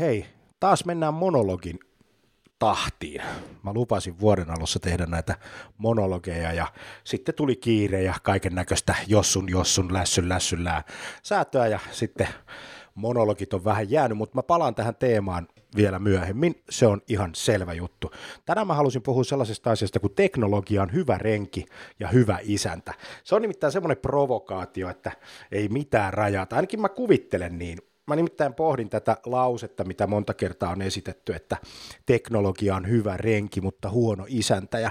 Hei, 0.00 0.26
taas 0.60 0.84
mennään 0.84 1.14
monologin 1.14 1.78
tahtiin. 2.58 3.22
Mä 3.62 3.72
lupasin 3.72 4.20
vuoden 4.20 4.50
alussa 4.50 4.80
tehdä 4.80 5.06
näitä 5.06 5.34
monologeja 5.78 6.52
ja 6.52 6.66
sitten 7.04 7.34
tuli 7.34 7.56
kiire 7.56 8.02
ja 8.02 8.14
kaiken 8.22 8.54
näköistä 8.54 8.94
jossun 9.06 9.48
jossun 9.48 9.92
lässyn 9.92 10.28
lässyllää 10.28 10.82
säätöä 11.22 11.66
ja 11.66 11.78
sitten 11.90 12.28
monologit 12.94 13.54
on 13.54 13.64
vähän 13.64 13.90
jäänyt, 13.90 14.18
mutta 14.18 14.38
mä 14.38 14.42
palaan 14.42 14.74
tähän 14.74 14.96
teemaan 14.96 15.48
vielä 15.76 15.98
myöhemmin. 15.98 16.62
Se 16.70 16.86
on 16.86 17.02
ihan 17.08 17.30
selvä 17.34 17.72
juttu. 17.72 18.10
Tänään 18.46 18.66
mä 18.66 18.74
halusin 18.74 19.02
puhua 19.02 19.24
sellaisesta 19.24 19.70
asiasta 19.70 20.00
kuin 20.00 20.14
teknologia 20.14 20.82
on 20.82 20.92
hyvä 20.92 21.18
renki 21.18 21.66
ja 21.98 22.08
hyvä 22.08 22.38
isäntä. 22.42 22.94
Se 23.24 23.34
on 23.34 23.42
nimittäin 23.42 23.72
semmoinen 23.72 24.02
provokaatio, 24.02 24.88
että 24.88 25.12
ei 25.52 25.68
mitään 25.68 26.14
rajata. 26.14 26.56
Ainakin 26.56 26.80
mä 26.80 26.88
kuvittelen 26.88 27.58
niin. 27.58 27.78
Mä 28.10 28.16
nimittäin 28.16 28.54
pohdin 28.54 28.90
tätä 28.90 29.16
lausetta, 29.26 29.84
mitä 29.84 30.06
monta 30.06 30.34
kertaa 30.34 30.70
on 30.70 30.82
esitetty, 30.82 31.34
että 31.34 31.56
teknologia 32.06 32.76
on 32.76 32.88
hyvä 32.88 33.16
renki, 33.16 33.60
mutta 33.60 33.90
huono 33.90 34.24
isäntä. 34.28 34.78
Ja, 34.78 34.90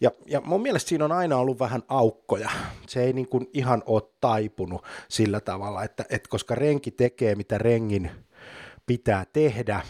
ja, 0.00 0.10
ja 0.26 0.40
mun 0.40 0.62
mielestä 0.62 0.88
siinä 0.88 1.04
on 1.04 1.12
aina 1.12 1.36
ollut 1.36 1.58
vähän 1.58 1.82
aukkoja. 1.88 2.50
Se 2.88 3.02
ei 3.02 3.12
niin 3.12 3.28
kuin 3.28 3.50
ihan 3.52 3.82
ole 3.86 4.02
taipunut 4.20 4.84
sillä 5.08 5.40
tavalla, 5.40 5.84
että, 5.84 6.04
että 6.10 6.28
koska 6.28 6.54
renki 6.54 6.90
tekee, 6.90 7.34
mitä 7.34 7.58
rengin 7.58 8.10
pitää 8.86 9.26
tehdä, 9.32 9.80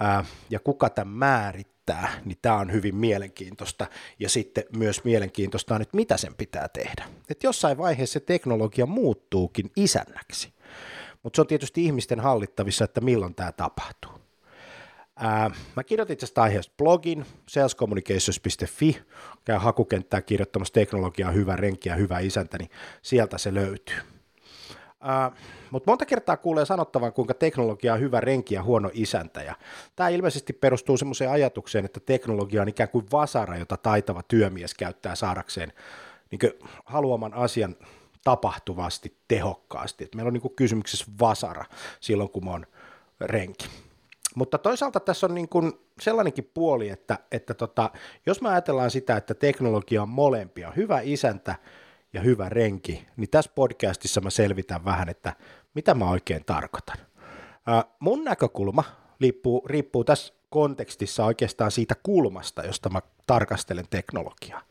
ää, 0.00 0.24
ja 0.50 0.60
kuka 0.60 0.90
tämän 0.90 1.14
määrittää, 1.14 2.12
niin 2.24 2.38
tämä 2.42 2.56
on 2.56 2.72
hyvin 2.72 2.96
mielenkiintoista. 2.96 3.86
Ja 4.18 4.28
sitten 4.28 4.64
myös 4.76 5.04
mielenkiintoista 5.04 5.74
on, 5.74 5.82
että 5.82 5.96
mitä 5.96 6.16
sen 6.16 6.34
pitää 6.34 6.68
tehdä. 6.68 7.04
Että 7.28 7.46
jossain 7.46 7.78
vaiheessa 7.78 8.12
se 8.12 8.20
teknologia 8.20 8.86
muuttuukin 8.86 9.70
isännäksi. 9.76 10.53
Mutta 11.24 11.36
se 11.36 11.40
on 11.40 11.46
tietysti 11.46 11.84
ihmisten 11.84 12.20
hallittavissa, 12.20 12.84
että 12.84 13.00
milloin 13.00 13.34
tämä 13.34 13.52
tapahtuu. 13.52 14.12
Ää, 15.16 15.50
mä 15.76 15.84
kirjoitin 15.84 16.18
tästä 16.18 16.42
aiheesta 16.42 16.74
blogin, 16.78 17.26
salescommunications.fi, 17.48 19.02
käy 19.44 19.58
hakukenttää 19.58 20.22
kirjoittamassa 20.22 20.74
teknologiaa 20.74 21.30
hyvä 21.30 21.56
renki 21.56 21.88
ja 21.88 21.94
hyvä 21.94 22.18
isäntä, 22.18 22.58
niin 22.58 22.70
sieltä 23.02 23.38
se 23.38 23.54
löytyy. 23.54 23.96
Mutta 25.70 25.90
monta 25.90 26.06
kertaa 26.06 26.36
kuulee 26.36 26.64
sanottavan, 26.64 27.12
kuinka 27.12 27.34
teknologia 27.34 27.94
on 27.94 28.00
hyvä 28.00 28.20
renki 28.20 28.54
ja 28.54 28.62
huono 28.62 28.90
isäntä. 28.92 29.54
Tämä 29.96 30.08
ilmeisesti 30.08 30.52
perustuu 30.52 30.96
semmoiseen 30.96 31.30
ajatukseen, 31.30 31.84
että 31.84 32.00
teknologia 32.00 32.62
on 32.62 32.68
ikään 32.68 32.88
kuin 32.88 33.06
vasara, 33.12 33.56
jota 33.56 33.76
taitava 33.76 34.22
työmies 34.22 34.74
käyttää 34.74 35.14
saadakseen 35.14 35.72
niin 36.30 36.52
haluaman 36.84 37.34
asian 37.34 37.76
tapahtuvasti, 38.24 39.16
tehokkaasti. 39.28 40.04
Et 40.04 40.14
meillä 40.14 40.28
on 40.28 40.32
niin 40.32 40.56
kysymyksessä 40.56 41.04
vasara 41.20 41.64
silloin, 42.00 42.30
kun 42.30 42.44
mä 42.44 42.50
oon 42.50 42.66
renki. 43.20 43.68
Mutta 44.34 44.58
toisaalta 44.58 45.00
tässä 45.00 45.26
on 45.26 45.34
niin 45.34 45.48
kuin 45.48 45.72
sellainenkin 46.00 46.50
puoli, 46.54 46.88
että, 46.88 47.18
että 47.32 47.54
tota, 47.54 47.90
jos 48.26 48.40
me 48.40 48.48
ajatellaan 48.48 48.90
sitä, 48.90 49.16
että 49.16 49.34
teknologia 49.34 50.02
on 50.02 50.08
molempia, 50.08 50.72
hyvä 50.76 51.00
isäntä 51.02 51.54
ja 52.12 52.20
hyvä 52.20 52.48
renki, 52.48 53.06
niin 53.16 53.30
tässä 53.30 53.50
podcastissa 53.54 54.20
mä 54.20 54.30
selvitän 54.30 54.84
vähän, 54.84 55.08
että 55.08 55.32
mitä 55.74 55.94
mä 55.94 56.10
oikein 56.10 56.44
tarkoitan. 56.44 56.96
Ää, 57.66 57.84
mun 57.98 58.24
näkökulma 58.24 58.84
riippuu, 59.20 59.62
riippuu 59.66 60.04
tässä 60.04 60.34
kontekstissa 60.50 61.24
oikeastaan 61.24 61.70
siitä 61.70 61.94
kulmasta, 62.02 62.62
josta 62.62 62.90
mä 62.90 63.00
tarkastelen 63.26 63.86
teknologiaa. 63.90 64.62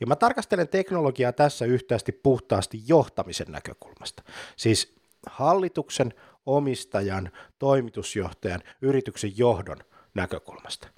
Ja 0.00 0.06
mä 0.06 0.16
tarkastelen 0.16 0.68
teknologiaa 0.68 1.32
tässä 1.32 1.64
yhtästi 1.64 2.12
puhtaasti 2.12 2.82
johtamisen 2.86 3.52
näkökulmasta. 3.52 4.22
Siis 4.56 4.94
hallituksen, 5.26 6.14
omistajan, 6.46 7.30
toimitusjohtajan, 7.58 8.62
yrityksen 8.82 9.38
johdon 9.38 9.78
näkökulmasta. 10.14 10.88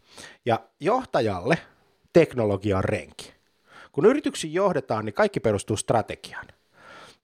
Ja 0.45 0.61
johtajalle 0.81 1.59
teknologia 2.13 2.79
on 2.79 2.85
renki. 2.85 3.35
Kun 3.93 4.07
yrityksiä 4.07 4.51
johdetaan, 4.51 5.05
niin 5.05 5.15
kaikki 5.15 5.41
perustuu 5.41 5.77
strategiaan. 5.77 6.47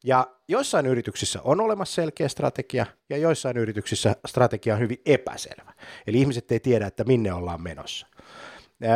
Ja 0.05 0.27
joissain 0.49 0.87
yrityksissä 0.87 1.41
on 1.45 1.61
olemassa 1.61 1.95
selkeä 1.95 2.29
strategia, 2.29 2.87
ja 3.11 3.17
joissain 3.17 3.57
yrityksissä 3.57 4.17
strategia 4.27 4.75
on 4.75 4.81
hyvin 4.81 5.01
epäselvä. 5.07 5.73
Eli 6.07 6.21
ihmiset 6.21 6.53
ei 6.53 6.61
tiedä, 6.61 6.87
että 6.87 7.05
minne 7.05 7.33
ollaan 7.33 7.63
menossa. 7.63 8.07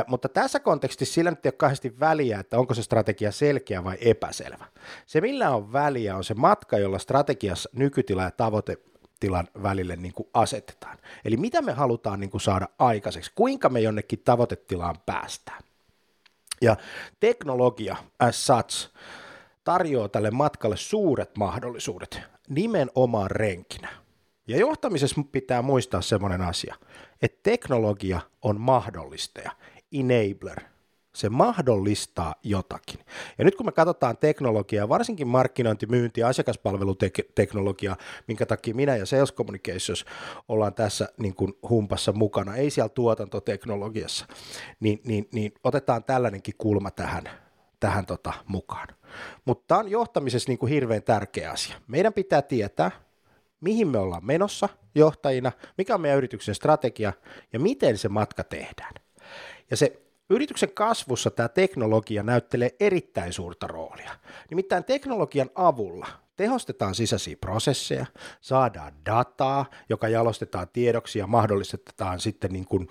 Mutta 0.06 0.28
tässä 0.28 0.60
kontekstissa 0.60 1.14
sillä 1.14 1.30
nyt 1.30 1.46
ei 1.46 1.48
ole 1.48 1.54
kahdesti 1.56 2.00
väliä, 2.00 2.40
että 2.40 2.58
onko 2.58 2.74
se 2.74 2.82
strategia 2.82 3.32
selkeä 3.32 3.84
vai 3.84 3.96
epäselvä. 4.00 4.64
Se 5.06 5.20
millä 5.20 5.50
on 5.50 5.72
väliä 5.72 6.16
on 6.16 6.24
se 6.24 6.34
matka, 6.34 6.78
jolla 6.78 6.98
strategiassa 6.98 7.70
nykytila 7.72 8.22
ja 8.22 8.30
tavoitetilan 8.30 9.48
välille 9.62 9.96
niin 9.96 10.12
kuin 10.12 10.28
asetetaan. 10.34 10.98
Eli 11.24 11.36
mitä 11.36 11.62
me 11.62 11.72
halutaan 11.72 12.20
niin 12.20 12.30
kuin 12.30 12.40
saada 12.40 12.68
aikaiseksi, 12.78 13.32
kuinka 13.34 13.68
me 13.68 13.80
jonnekin 13.80 14.22
tavoitetilaan 14.24 14.96
päästään. 15.06 15.62
Ja 16.62 16.76
teknologia 17.20 17.96
as 18.18 18.46
such 18.46 18.90
tarjoaa 19.64 20.08
tälle 20.08 20.30
matkalle 20.30 20.76
suuret 20.76 21.36
mahdollisuudet 21.36 22.20
nimenomaan 22.48 23.30
renkinä. 23.30 23.88
Ja 24.46 24.56
johtamisessa 24.58 25.22
pitää 25.32 25.62
muistaa 25.62 26.00
semmoinen 26.00 26.40
asia, 26.40 26.74
että 27.22 27.38
teknologia 27.42 28.20
on 28.42 28.60
mahdollistaja, 28.60 29.50
enabler. 29.94 30.60
Se 31.14 31.28
mahdollistaa 31.28 32.34
jotakin. 32.42 33.00
Ja 33.38 33.44
nyt 33.44 33.54
kun 33.54 33.66
me 33.66 33.72
katsotaan 33.72 34.16
teknologiaa, 34.16 34.88
varsinkin 34.88 35.28
markkinointi, 35.28 35.86
myynti 35.86 36.20
ja 36.20 36.28
asiakaspalveluteknologiaa, 36.28 37.96
minkä 38.28 38.46
takia 38.46 38.74
minä 38.74 38.96
ja 38.96 39.06
Sales 39.06 39.34
Communications 39.34 40.04
ollaan 40.48 40.74
tässä 40.74 41.08
niin 41.18 41.34
kuin 41.34 41.52
humpassa 41.68 42.12
mukana, 42.12 42.56
ei 42.56 42.70
siellä 42.70 42.88
tuotantoteknologiassa, 42.88 44.26
niin, 44.80 45.00
niin, 45.04 45.28
niin 45.32 45.52
otetaan 45.64 46.04
tällainenkin 46.04 46.54
kulma 46.58 46.90
tähän, 46.90 47.24
tähän 47.80 48.06
tota, 48.06 48.32
mukaan. 48.46 48.88
Mutta 49.44 49.64
tämä 49.66 49.80
on 49.80 49.90
johtamisessa 49.90 50.50
niin 50.50 50.58
kuin 50.58 50.72
hirveän 50.72 51.02
tärkeä 51.02 51.50
asia. 51.50 51.76
Meidän 51.88 52.12
pitää 52.12 52.42
tietää, 52.42 52.90
mihin 53.60 53.88
me 53.88 53.98
ollaan 53.98 54.26
menossa 54.26 54.68
johtajina, 54.94 55.52
mikä 55.78 55.94
on 55.94 56.00
meidän 56.00 56.18
yrityksen 56.18 56.54
strategia 56.54 57.12
ja 57.52 57.60
miten 57.60 57.98
se 57.98 58.08
matka 58.08 58.44
tehdään. 58.44 59.03
Ja 59.70 59.76
se 59.76 60.02
yrityksen 60.30 60.70
kasvussa 60.74 61.30
tämä 61.30 61.48
teknologia 61.48 62.22
näyttelee 62.22 62.70
erittäin 62.80 63.32
suurta 63.32 63.66
roolia. 63.66 64.12
Nimittäin 64.50 64.84
teknologian 64.84 65.50
avulla 65.54 66.06
tehostetaan 66.36 66.94
sisäisiä 66.94 67.36
prosesseja, 67.36 68.06
saadaan 68.40 68.92
dataa, 69.06 69.66
joka 69.88 70.08
jalostetaan 70.08 70.68
tiedoksi 70.72 71.18
ja 71.18 71.26
mahdollistetaan 71.26 72.20
sitten 72.20 72.52
niin 72.52 72.64
kuin, 72.64 72.88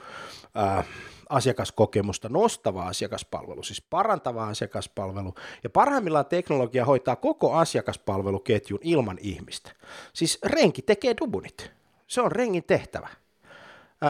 äh, 0.58 0.86
asiakaskokemusta 1.30 2.30
nostava 2.30 2.88
asiakaspalvelu, 2.88 3.64
siis 3.64 3.82
parantava 3.82 4.48
asiakaspalvelu, 4.48 5.34
ja 5.64 5.70
parhaimmillaan 5.70 6.26
teknologia 6.26 6.86
hoitaa 6.86 7.16
koko 7.16 7.54
asiakaspalveluketjun 7.54 8.80
ilman 8.82 9.18
ihmistä. 9.22 9.72
Siis 10.14 10.40
renki 10.44 10.82
tekee 10.82 11.16
dubunit. 11.22 11.72
Se 12.08 12.22
on 12.22 12.32
rengin 12.32 12.64
tehtävä. 12.64 13.10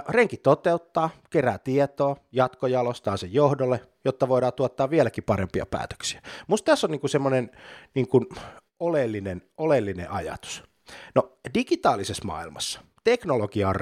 Renki 0.09 0.37
toteuttaa, 0.37 1.09
kerää 1.29 1.57
tietoa, 1.57 2.15
jatkojalostaa 2.31 3.17
sen 3.17 3.33
johdolle, 3.33 3.81
jotta 4.05 4.27
voidaan 4.27 4.53
tuottaa 4.53 4.89
vieläkin 4.89 5.23
parempia 5.23 5.65
päätöksiä. 5.65 6.21
Musta 6.47 6.65
tässä 6.65 6.87
on 6.87 6.91
niinku 6.91 7.07
semmoinen 7.07 7.51
niinku 7.95 8.25
oleellinen, 8.79 9.41
oleellinen 9.57 10.11
ajatus. 10.11 10.63
No 11.15 11.37
digitaalisessa 11.53 12.25
maailmassa 12.25 12.81
teknologia 13.03 13.69
on 13.69 13.75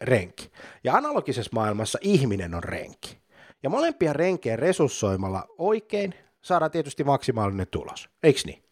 renki 0.00 0.50
ja 0.84 0.94
analogisessa 0.94 1.50
maailmassa 1.54 1.98
ihminen 2.02 2.54
on 2.54 2.64
renki. 2.64 3.18
Ja 3.62 3.70
molempia 3.70 4.12
renkejä 4.12 4.56
resurssoimalla 4.56 5.46
oikein 5.58 6.14
saadaan 6.42 6.70
tietysti 6.70 7.04
maksimaalinen 7.04 7.66
tulos, 7.70 8.08
eikö 8.22 8.40
niin? 8.46 8.62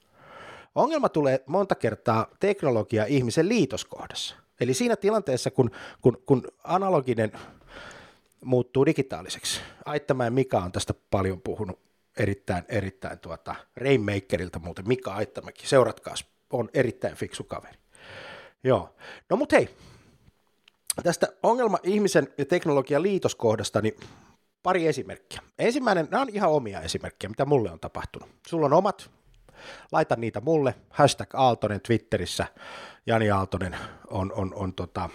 Ongelma 0.74 1.08
tulee 1.08 1.44
monta 1.46 1.74
kertaa 1.74 2.26
teknologia 2.40 3.04
ihmisen 3.04 3.48
liitoskohdassa. 3.48 4.36
Eli 4.60 4.74
siinä 4.74 4.96
tilanteessa, 4.96 5.50
kun, 5.50 5.70
kun, 6.02 6.22
kun 6.26 6.42
analoginen 6.64 7.32
muuttuu 8.44 8.86
digitaaliseksi. 8.86 9.60
Aittamäen 9.84 10.32
Mika 10.32 10.58
on 10.58 10.72
tästä 10.72 10.94
paljon 11.10 11.40
puhunut 11.40 11.80
erittäin, 12.18 12.64
erittäin 12.68 13.18
tuota, 13.18 13.54
Rainmakerilta 13.76 14.58
muuten, 14.58 14.88
Mika 14.88 15.14
Aittamäki, 15.14 15.66
seuratkaas, 15.66 16.24
on 16.50 16.68
erittäin 16.74 17.16
fiksu 17.16 17.44
kaveri. 17.44 17.78
Joo, 18.64 18.94
no 19.30 19.36
mut 19.36 19.52
hei, 19.52 19.68
tästä 21.02 21.28
ongelma 21.42 21.78
ihmisen 21.82 22.34
ja 22.38 22.44
teknologian 22.44 23.02
liitoskohdasta, 23.02 23.80
niin 23.80 23.96
pari 24.62 24.86
esimerkkiä. 24.86 25.40
Ensimmäinen, 25.58 26.08
nämä 26.10 26.22
on 26.22 26.28
ihan 26.28 26.50
omia 26.50 26.80
esimerkkejä, 26.80 27.28
mitä 27.28 27.44
mulle 27.44 27.70
on 27.70 27.80
tapahtunut. 27.80 28.28
Sulla 28.48 28.66
on 28.66 28.72
omat, 28.72 29.10
laita 29.92 30.16
niitä 30.16 30.40
mulle, 30.40 30.74
hashtag 30.90 31.34
Aaltonen 31.34 31.80
Twitterissä, 31.80 32.46
Jani 33.06 33.30
Aaltonen 33.30 33.76
on, 34.10 34.32
on, 34.32 34.54
on 34.54 34.74
tota, 34.74 35.10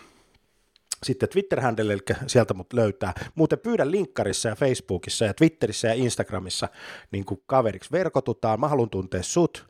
sitten 1.03 1.29
Twitter-handle, 1.29 1.93
eli 1.93 2.01
sieltä 2.27 2.53
mut 2.53 2.73
löytää. 2.73 3.13
Muuten 3.35 3.59
pyydän 3.59 3.91
linkkarissa 3.91 4.49
ja 4.49 4.55
Facebookissa 4.55 5.25
ja 5.25 5.33
Twitterissä 5.33 5.87
ja 5.87 5.93
Instagramissa 5.93 6.69
niin 7.11 7.25
kuin 7.25 7.41
kaveriksi 7.45 7.91
verkotutaan. 7.91 8.59
Mä 8.59 8.67
haluan 8.67 8.89
tuntea 8.89 9.23
sut. 9.23 9.69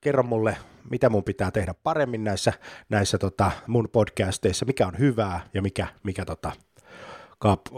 Kerro 0.00 0.22
mulle, 0.22 0.56
mitä 0.90 1.08
mun 1.08 1.24
pitää 1.24 1.50
tehdä 1.50 1.74
paremmin 1.74 2.24
näissä, 2.24 2.52
näissä 2.88 3.18
tota 3.18 3.52
mun 3.66 3.88
podcasteissa, 3.92 4.64
mikä 4.64 4.86
on 4.86 4.98
hyvää 4.98 5.40
ja 5.54 5.62
mikä, 5.62 5.86
mikä 6.02 6.24
tota, 6.24 6.52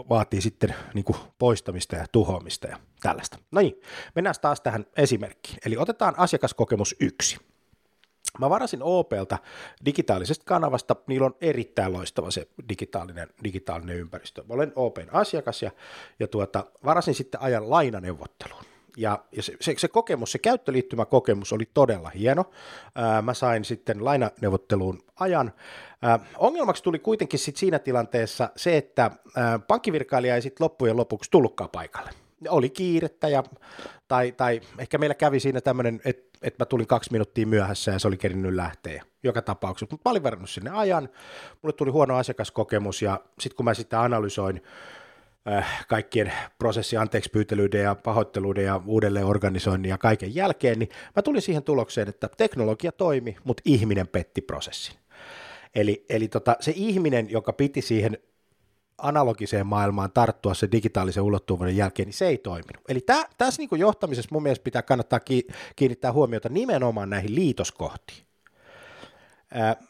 vaatii 0.09 0.41
sitten 0.41 0.75
niin 0.93 1.05
kuin 1.05 1.17
poistamista 1.37 1.95
ja 1.95 2.05
tuhoamista 2.11 2.67
ja 2.67 2.77
tällaista. 3.01 3.37
No 3.51 3.61
niin, 3.61 3.81
mennään 4.15 4.35
taas 4.41 4.61
tähän 4.61 4.85
esimerkkiin. 4.97 5.57
Eli 5.65 5.77
otetaan 5.77 6.19
asiakaskokemus 6.19 6.95
yksi. 6.99 7.37
Mä 8.39 8.49
varasin 8.49 8.83
OPlta 8.83 9.37
digitaalisesta 9.85 10.45
kanavasta, 10.45 10.95
niillä 11.07 11.25
on 11.25 11.35
erittäin 11.41 11.93
loistava 11.93 12.31
se 12.31 12.47
digitaalinen, 12.69 13.27
digitaalinen 13.43 13.95
ympäristö. 13.95 14.43
Mä 14.43 14.53
olen 14.53 14.73
OPn 14.75 15.07
asiakas 15.11 15.61
ja, 15.61 15.71
ja 16.19 16.27
tuota, 16.27 16.65
varasin 16.85 17.15
sitten 17.15 17.41
ajan 17.41 17.69
lainaneuvotteluun. 17.69 18.68
Ja, 18.99 19.19
ja 19.31 19.43
se, 19.43 19.53
se, 19.61 19.73
se 19.77 19.87
kokemus, 19.87 20.31
se 20.31 20.39
käyttöliittymäkokemus 20.39 21.53
oli 21.53 21.69
todella 21.73 22.09
hieno. 22.09 22.45
Ää, 22.95 23.21
mä 23.21 23.33
sain 23.33 23.65
sitten 23.65 24.05
lainaneuvotteluun 24.05 24.99
ajan. 25.19 25.51
Ää, 26.01 26.19
ongelmaksi 26.37 26.83
tuli 26.83 26.99
kuitenkin 26.99 27.39
sit 27.39 27.57
siinä 27.57 27.79
tilanteessa 27.79 28.49
se, 28.55 28.77
että 28.77 29.11
ää, 29.35 29.59
pankkivirkailija 29.59 30.35
ei 30.35 30.41
sitten 30.41 30.65
loppujen 30.65 30.97
lopuksi 30.97 31.31
tullutkaan 31.31 31.69
paikalle. 31.69 32.11
Oli 32.49 32.69
kiirettä 32.69 33.27
ja, 33.27 33.43
tai, 34.07 34.31
tai 34.31 34.61
ehkä 34.77 34.97
meillä 34.97 35.15
kävi 35.15 35.39
siinä 35.39 35.61
tämmöinen, 35.61 36.01
että 36.05 36.29
että 36.41 36.61
mä 36.61 36.65
tulin 36.65 36.87
kaksi 36.87 37.11
minuuttia 37.11 37.47
myöhässä 37.47 37.91
ja 37.91 37.99
se 37.99 38.07
oli 38.07 38.17
kerinnyt 38.17 38.53
lähteä 38.53 39.03
joka 39.23 39.41
tapauksessa. 39.41 39.93
Mutta 39.93 40.09
mä 40.09 40.29
olin 40.29 40.47
sinne 40.47 40.69
ajan, 40.69 41.09
mulle 41.61 41.73
tuli 41.73 41.91
huono 41.91 42.15
asiakaskokemus 42.15 43.01
ja 43.01 43.19
sitten 43.39 43.55
kun 43.55 43.65
mä 43.65 43.73
sitä 43.73 44.01
analysoin 44.01 44.63
kaikkien 45.87 46.33
prosessi 46.59 46.97
anteeksi 46.97 47.29
pyytelyiden 47.29 47.81
ja 47.81 47.95
pahoitteluiden 47.95 48.65
ja 48.65 48.81
uudelleen 48.85 49.25
organisoinnin 49.25 49.89
ja 49.89 49.97
kaiken 49.97 50.35
jälkeen, 50.35 50.79
niin 50.79 50.89
mä 51.15 51.21
tulin 51.21 51.41
siihen 51.41 51.63
tulokseen, 51.63 52.09
että 52.09 52.29
teknologia 52.37 52.91
toimi, 52.91 53.35
mutta 53.43 53.63
ihminen 53.65 54.07
petti 54.07 54.41
prosessin. 54.41 54.95
Eli, 55.75 56.05
eli 56.09 56.27
tota, 56.27 56.55
se 56.59 56.73
ihminen, 56.75 57.29
joka 57.29 57.53
piti 57.53 57.81
siihen 57.81 58.17
analogiseen 58.97 59.67
maailmaan 59.67 60.11
tarttua 60.11 60.53
se 60.53 60.71
digitaalisen 60.71 61.23
ulottuvuuden 61.23 61.77
jälkeen, 61.77 62.07
niin 62.07 62.13
se 62.13 62.27
ei 62.27 62.37
toiminut. 62.37 62.83
Eli 62.89 63.01
tä, 63.01 63.29
tässä 63.37 63.61
niin 63.61 63.79
johtamisessa 63.79 64.29
mun 64.31 64.43
mielestä 64.43 64.63
pitää 64.63 64.81
kannattaa 64.81 65.19
kiinnittää 65.75 66.13
huomiota 66.13 66.49
nimenomaan 66.49 67.09
näihin 67.09 67.35
liitoskohtiin. 67.35 68.28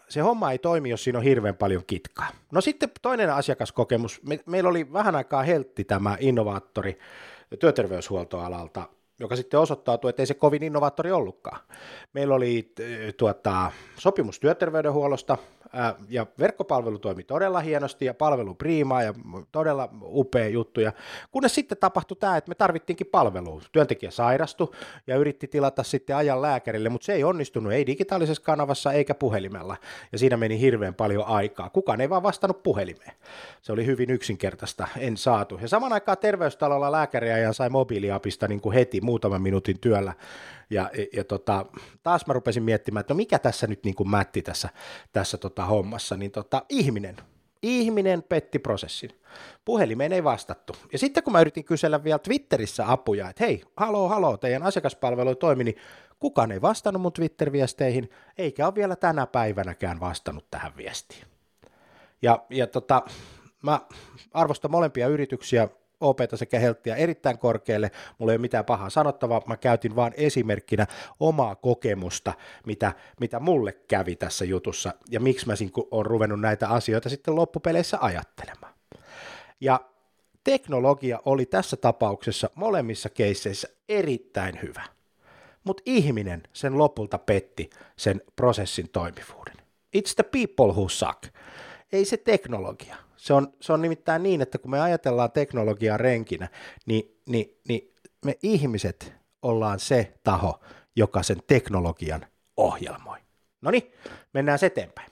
Se 0.09 0.21
homma 0.21 0.51
ei 0.51 0.57
toimi, 0.57 0.89
jos 0.89 1.03
siinä 1.03 1.19
on 1.19 1.25
hirveän 1.25 1.55
paljon 1.55 1.83
kitkaa. 1.87 2.27
No 2.51 2.61
sitten 2.61 2.89
toinen 3.01 3.33
asiakaskokemus. 3.33 4.21
Me, 4.23 4.39
meillä 4.45 4.69
oli 4.69 4.93
vähän 4.93 5.15
aikaa 5.15 5.43
heltti 5.43 5.83
tämä 5.83 6.17
innovaattori 6.19 6.99
työterveyshuoltoalalta, 7.59 8.83
joka 9.19 9.35
sitten 9.35 9.59
osoittautui, 9.59 10.09
että 10.09 10.21
ei 10.21 10.25
se 10.25 10.33
kovin 10.33 10.63
innovaattori 10.63 11.11
ollutkaan. 11.11 11.61
Meillä 12.13 12.35
oli 12.35 12.73
tuota, 13.17 13.71
sopimus 13.97 14.39
työterveydenhuollosta, 14.39 15.37
ja 16.09 16.25
verkkopalvelu 16.39 16.99
toimi 16.99 17.23
todella 17.23 17.59
hienosti 17.59 18.05
ja 18.05 18.13
palvelu 18.13 18.55
priimaa 18.55 19.03
ja 19.03 19.13
todella 19.51 19.89
upea 20.01 20.47
juttu. 20.47 20.81
Ja 20.81 20.91
kunnes 21.31 21.55
sitten 21.55 21.77
tapahtui 21.77 22.17
tämä, 22.17 22.37
että 22.37 22.49
me 22.49 22.55
tarvittiinkin 22.55 23.07
palvelua. 23.07 23.61
Työntekijä 23.71 24.11
sairastui 24.11 24.71
ja 25.07 25.17
yritti 25.17 25.47
tilata 25.47 25.83
sitten 25.83 26.15
ajan 26.15 26.41
lääkärille, 26.41 26.89
mutta 26.89 27.05
se 27.05 27.13
ei 27.13 27.23
onnistunut, 27.23 27.73
ei 27.73 27.85
digitaalisessa 27.85 28.43
kanavassa 28.43 28.93
eikä 28.93 29.13
puhelimella. 29.13 29.77
Ja 30.11 30.17
siinä 30.17 30.37
meni 30.37 30.59
hirveän 30.59 30.93
paljon 30.93 31.25
aikaa. 31.25 31.69
Kukaan 31.69 32.01
ei 32.01 32.09
vaan 32.09 32.23
vastannut 32.23 32.63
puhelimeen. 32.63 33.11
Se 33.61 33.71
oli 33.71 33.85
hyvin 33.85 34.09
yksinkertaista, 34.09 34.87
en 34.97 35.17
saatu. 35.17 35.59
Ja 35.61 35.67
saman 35.67 35.93
aikaan 35.93 36.17
terveystalolla 36.17 36.91
lääkäriä 36.91 37.37
ja 37.37 37.53
sai 37.53 37.69
mobiiliapista 37.69 38.47
niin 38.47 38.61
kuin 38.61 38.73
heti 38.73 39.01
muutaman 39.01 39.41
minuutin 39.41 39.79
työllä 39.79 40.13
ja, 40.69 40.89
ja, 40.93 41.05
ja 41.13 41.23
tota, 41.23 41.65
taas 42.03 42.27
mä 42.27 42.33
rupesin 42.33 42.63
miettimään, 42.63 43.01
että 43.01 43.13
no 43.13 43.17
mikä 43.17 43.39
tässä 43.39 43.67
nyt 43.67 43.83
niin 43.83 43.95
kuin 43.95 44.09
mätti 44.09 44.41
tässä, 44.41 44.69
tässä 45.13 45.37
tota 45.37 45.58
hommassa, 45.65 46.17
niin 46.17 46.31
tota, 46.31 46.65
ihminen, 46.69 47.17
ihminen 47.63 48.23
petti 48.23 48.59
prosessin. 48.59 49.09
Puhelimeen 49.65 50.13
ei 50.13 50.23
vastattu. 50.23 50.73
Ja 50.91 50.99
sitten 50.99 51.23
kun 51.23 51.33
mä 51.33 51.41
yritin 51.41 51.63
kysellä 51.65 52.03
vielä 52.03 52.19
Twitterissä 52.19 52.91
apuja, 52.91 53.29
että 53.29 53.45
hei, 53.45 53.63
haloo, 53.77 54.09
haloo, 54.09 54.37
teidän 54.37 54.63
asiakaspalvelu 54.63 55.35
toimi, 55.35 55.63
niin 55.63 55.77
kukaan 56.19 56.51
ei 56.51 56.61
vastannut 56.61 57.01
mun 57.01 57.13
Twitter-viesteihin, 57.13 58.09
eikä 58.37 58.65
ole 58.65 58.75
vielä 58.75 58.95
tänä 58.95 59.27
päivänäkään 59.27 59.99
vastannut 59.99 60.45
tähän 60.51 60.77
viestiin. 60.77 61.23
Ja, 62.21 62.45
ja 62.49 62.67
tota, 62.67 63.01
mä 63.63 63.81
arvostan 64.33 64.71
molempia 64.71 65.07
yrityksiä 65.07 65.67
OPta 66.01 66.37
sekä 66.37 66.59
Helttiä 66.59 66.95
erittäin 66.95 67.37
korkealle. 67.37 67.91
Mulla 68.17 68.31
ei 68.31 68.35
ole 68.35 68.41
mitään 68.41 68.65
pahaa 68.65 68.89
sanottavaa, 68.89 69.41
mä 69.45 69.57
käytin 69.57 69.95
vaan 69.95 70.13
esimerkkinä 70.17 70.87
omaa 71.19 71.55
kokemusta, 71.55 72.33
mitä, 72.65 72.93
mitä 73.19 73.39
mulle 73.39 73.71
kävi 73.71 74.15
tässä 74.15 74.45
jutussa 74.45 74.93
ja 75.09 75.19
miksi 75.19 75.47
mä 75.47 75.53
olen 75.91 76.05
ruvennut 76.05 76.41
näitä 76.41 76.69
asioita 76.69 77.09
sitten 77.09 77.35
loppupeleissä 77.35 77.97
ajattelemaan. 78.01 78.73
Ja 79.61 79.79
teknologia 80.43 81.19
oli 81.25 81.45
tässä 81.45 81.77
tapauksessa 81.77 82.49
molemmissa 82.55 83.09
keisseissä 83.09 83.67
erittäin 83.89 84.59
hyvä, 84.61 84.83
mutta 85.63 85.83
ihminen 85.85 86.43
sen 86.53 86.77
lopulta 86.77 87.17
petti 87.17 87.69
sen 87.95 88.21
prosessin 88.35 88.89
toimivuuden. 88.89 89.57
It's 89.97 90.15
the 90.15 90.23
people 90.23 90.73
who 90.73 90.89
suck. 90.89 91.23
Ei 91.91 92.05
se 92.05 92.17
teknologia. 92.17 93.08
Se 93.19 93.33
on, 93.33 93.53
se 93.61 93.73
on 93.73 93.81
nimittäin 93.81 94.23
niin, 94.23 94.41
että 94.41 94.57
kun 94.57 94.71
me 94.71 94.81
ajatellaan 94.81 95.31
teknologiaa 95.31 95.97
renkinä, 95.97 96.47
niin, 96.85 97.21
niin, 97.25 97.57
niin 97.67 97.93
me 98.25 98.37
ihmiset 98.43 99.13
ollaan 99.41 99.79
se 99.79 100.13
taho, 100.23 100.59
joka 100.95 101.23
sen 101.23 101.37
teknologian 101.47 102.25
ohjelmoi. 102.57 103.17
No 103.61 103.71
niin, 103.71 103.91
mennään 104.33 104.59
eteenpäin. 104.61 105.11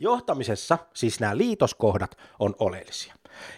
Johtamisessa 0.00 0.78
siis 0.94 1.20
nämä 1.20 1.36
liitoskohdat 1.36 2.18
on 2.38 2.54
oleellisia. 2.58 3.14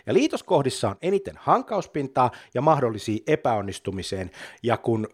Ja 0.07 0.15
liitoskohdissa 0.15 0.89
on 0.89 0.97
eniten 1.03 1.35
hankauspintaa 1.39 2.31
ja 2.55 2.61
mahdollisia 2.61 3.23
epäonnistumiseen, 3.27 4.31
ja 4.63 4.77
kun, 4.77 5.09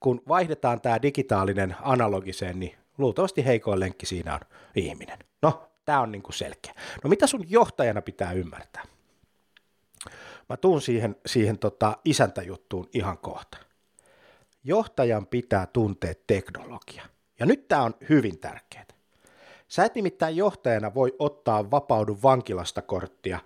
kun 0.00 0.22
vaihdetaan 0.28 0.80
tämä 0.80 1.02
digitaalinen 1.02 1.76
analogiseen, 1.82 2.60
niin 2.60 2.76
luultavasti 2.98 3.44
heikoin 3.44 3.80
lenkki 3.80 4.06
siinä 4.06 4.34
on 4.34 4.40
ihminen. 4.74 5.18
No, 5.42 5.67
Tämä 5.88 6.00
on 6.00 6.12
niin 6.12 6.22
kuin 6.22 6.34
selkeä. 6.34 6.74
No 7.04 7.10
mitä 7.10 7.26
sun 7.26 7.50
johtajana 7.50 8.02
pitää 8.02 8.32
ymmärtää? 8.32 8.84
Mä 10.48 10.56
tuun 10.56 10.80
siihen, 10.80 11.16
siihen 11.26 11.58
tota 11.58 11.96
isäntäjuttuun 12.04 12.88
ihan 12.94 13.18
kohta. 13.18 13.58
Johtajan 14.64 15.26
pitää 15.26 15.66
tuntea 15.66 16.14
teknologia. 16.26 17.04
Ja 17.40 17.46
nyt 17.46 17.68
tämä 17.68 17.82
on 17.82 17.94
hyvin 18.08 18.38
tärkeää. 18.38 18.86
Sä 19.68 19.84
et 19.84 19.94
nimittäin 19.94 20.36
johtajana 20.36 20.94
voi 20.94 21.16
ottaa 21.18 21.70
vapaudu 21.70 22.18
vankilasta 22.22 22.82
korttia 22.82 23.38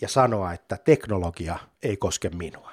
ja 0.00 0.08
sanoa, 0.08 0.52
että 0.52 0.76
teknologia 0.84 1.58
ei 1.82 1.96
koske 1.96 2.28
minua, 2.30 2.72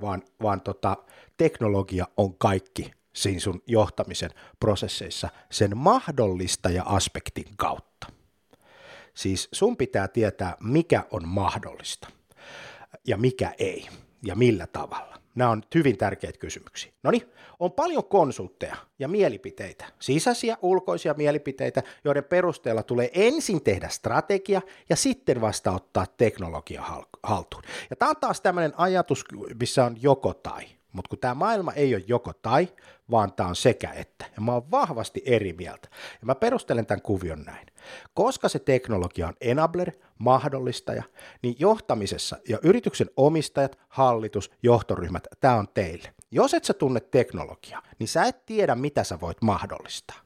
vaan, 0.00 0.22
vaan 0.42 0.60
tota, 0.60 0.96
teknologia 1.36 2.06
on 2.16 2.34
kaikki 2.38 2.92
siinä 3.12 3.40
sun 3.40 3.62
johtamisen 3.66 4.30
prosesseissa 4.60 5.28
sen 5.50 5.76
mahdollistaja-aspektin 5.76 7.54
kautta. 7.56 8.19
Siis 9.20 9.48
sun 9.52 9.76
pitää 9.76 10.08
tietää, 10.08 10.56
mikä 10.60 11.04
on 11.10 11.28
mahdollista 11.28 12.08
ja 13.06 13.16
mikä 13.16 13.54
ei 13.58 13.88
ja 14.22 14.34
millä 14.34 14.66
tavalla. 14.66 15.16
Nämä 15.34 15.50
on 15.50 15.62
hyvin 15.74 15.98
tärkeitä 15.98 16.38
kysymyksiä. 16.38 16.92
No 17.02 17.10
niin, 17.10 17.22
on 17.58 17.72
paljon 17.72 18.04
konsultteja 18.04 18.76
ja 18.98 19.08
mielipiteitä, 19.08 19.84
sisäisiä, 19.98 20.56
ulkoisia 20.62 21.14
mielipiteitä, 21.14 21.82
joiden 22.04 22.24
perusteella 22.24 22.82
tulee 22.82 23.10
ensin 23.14 23.62
tehdä 23.64 23.88
strategia 23.88 24.62
ja 24.88 24.96
sitten 24.96 25.40
vasta 25.40 25.72
ottaa 25.72 26.06
teknologia 26.16 26.82
haltuun. 27.22 27.62
Ja 27.90 27.96
tämä 27.96 28.10
on 28.10 28.16
taas 28.20 28.40
tämmöinen 28.40 28.72
ajatus, 28.76 29.24
missä 29.60 29.84
on 29.84 29.96
joko 30.02 30.34
tai. 30.34 30.64
Mutta 30.92 31.08
kun 31.08 31.18
tämä 31.18 31.34
maailma 31.34 31.72
ei 31.72 31.94
ole 31.94 32.04
joko 32.06 32.32
tai, 32.32 32.68
vaan 33.10 33.32
tämä 33.32 33.48
on 33.48 33.56
sekä 33.56 33.90
että. 33.90 34.24
Ja 34.36 34.42
mä 34.42 34.52
oon 34.52 34.70
vahvasti 34.70 35.22
eri 35.24 35.52
mieltä. 35.52 35.88
Ja 35.92 36.26
mä 36.26 36.34
perustelen 36.34 36.86
tämän 36.86 37.02
kuvion 37.02 37.42
näin. 37.42 37.66
Koska 38.14 38.48
se 38.48 38.58
teknologia 38.58 39.28
on 39.28 39.34
enabler, 39.40 39.92
mahdollistaja, 40.18 41.02
niin 41.42 41.56
johtamisessa 41.58 42.36
ja 42.48 42.58
yrityksen 42.62 43.10
omistajat, 43.16 43.78
hallitus, 43.88 44.50
johtoryhmät, 44.62 45.26
tämä 45.40 45.54
on 45.54 45.68
teille. 45.74 46.14
Jos 46.30 46.54
et 46.54 46.64
sä 46.64 46.74
tunne 46.74 47.00
teknologiaa, 47.00 47.82
niin 47.98 48.08
sä 48.08 48.24
et 48.24 48.46
tiedä, 48.46 48.74
mitä 48.74 49.04
sä 49.04 49.20
voit 49.20 49.42
mahdollistaa. 49.42 50.16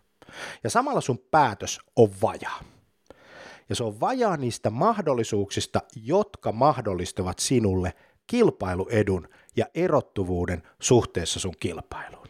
Ja 0.64 0.70
samalla 0.70 1.00
sun 1.00 1.18
päätös 1.30 1.80
on 1.96 2.10
vajaa. 2.22 2.60
Ja 3.68 3.74
se 3.74 3.84
on 3.84 4.00
vajaa 4.00 4.36
niistä 4.36 4.70
mahdollisuuksista, 4.70 5.80
jotka 5.96 6.52
mahdollistavat 6.52 7.38
sinulle 7.38 7.92
kilpailuedun 8.26 9.28
ja 9.56 9.66
erottuvuuden 9.74 10.62
suhteessa 10.80 11.40
sun 11.40 11.54
kilpailuun. 11.60 12.28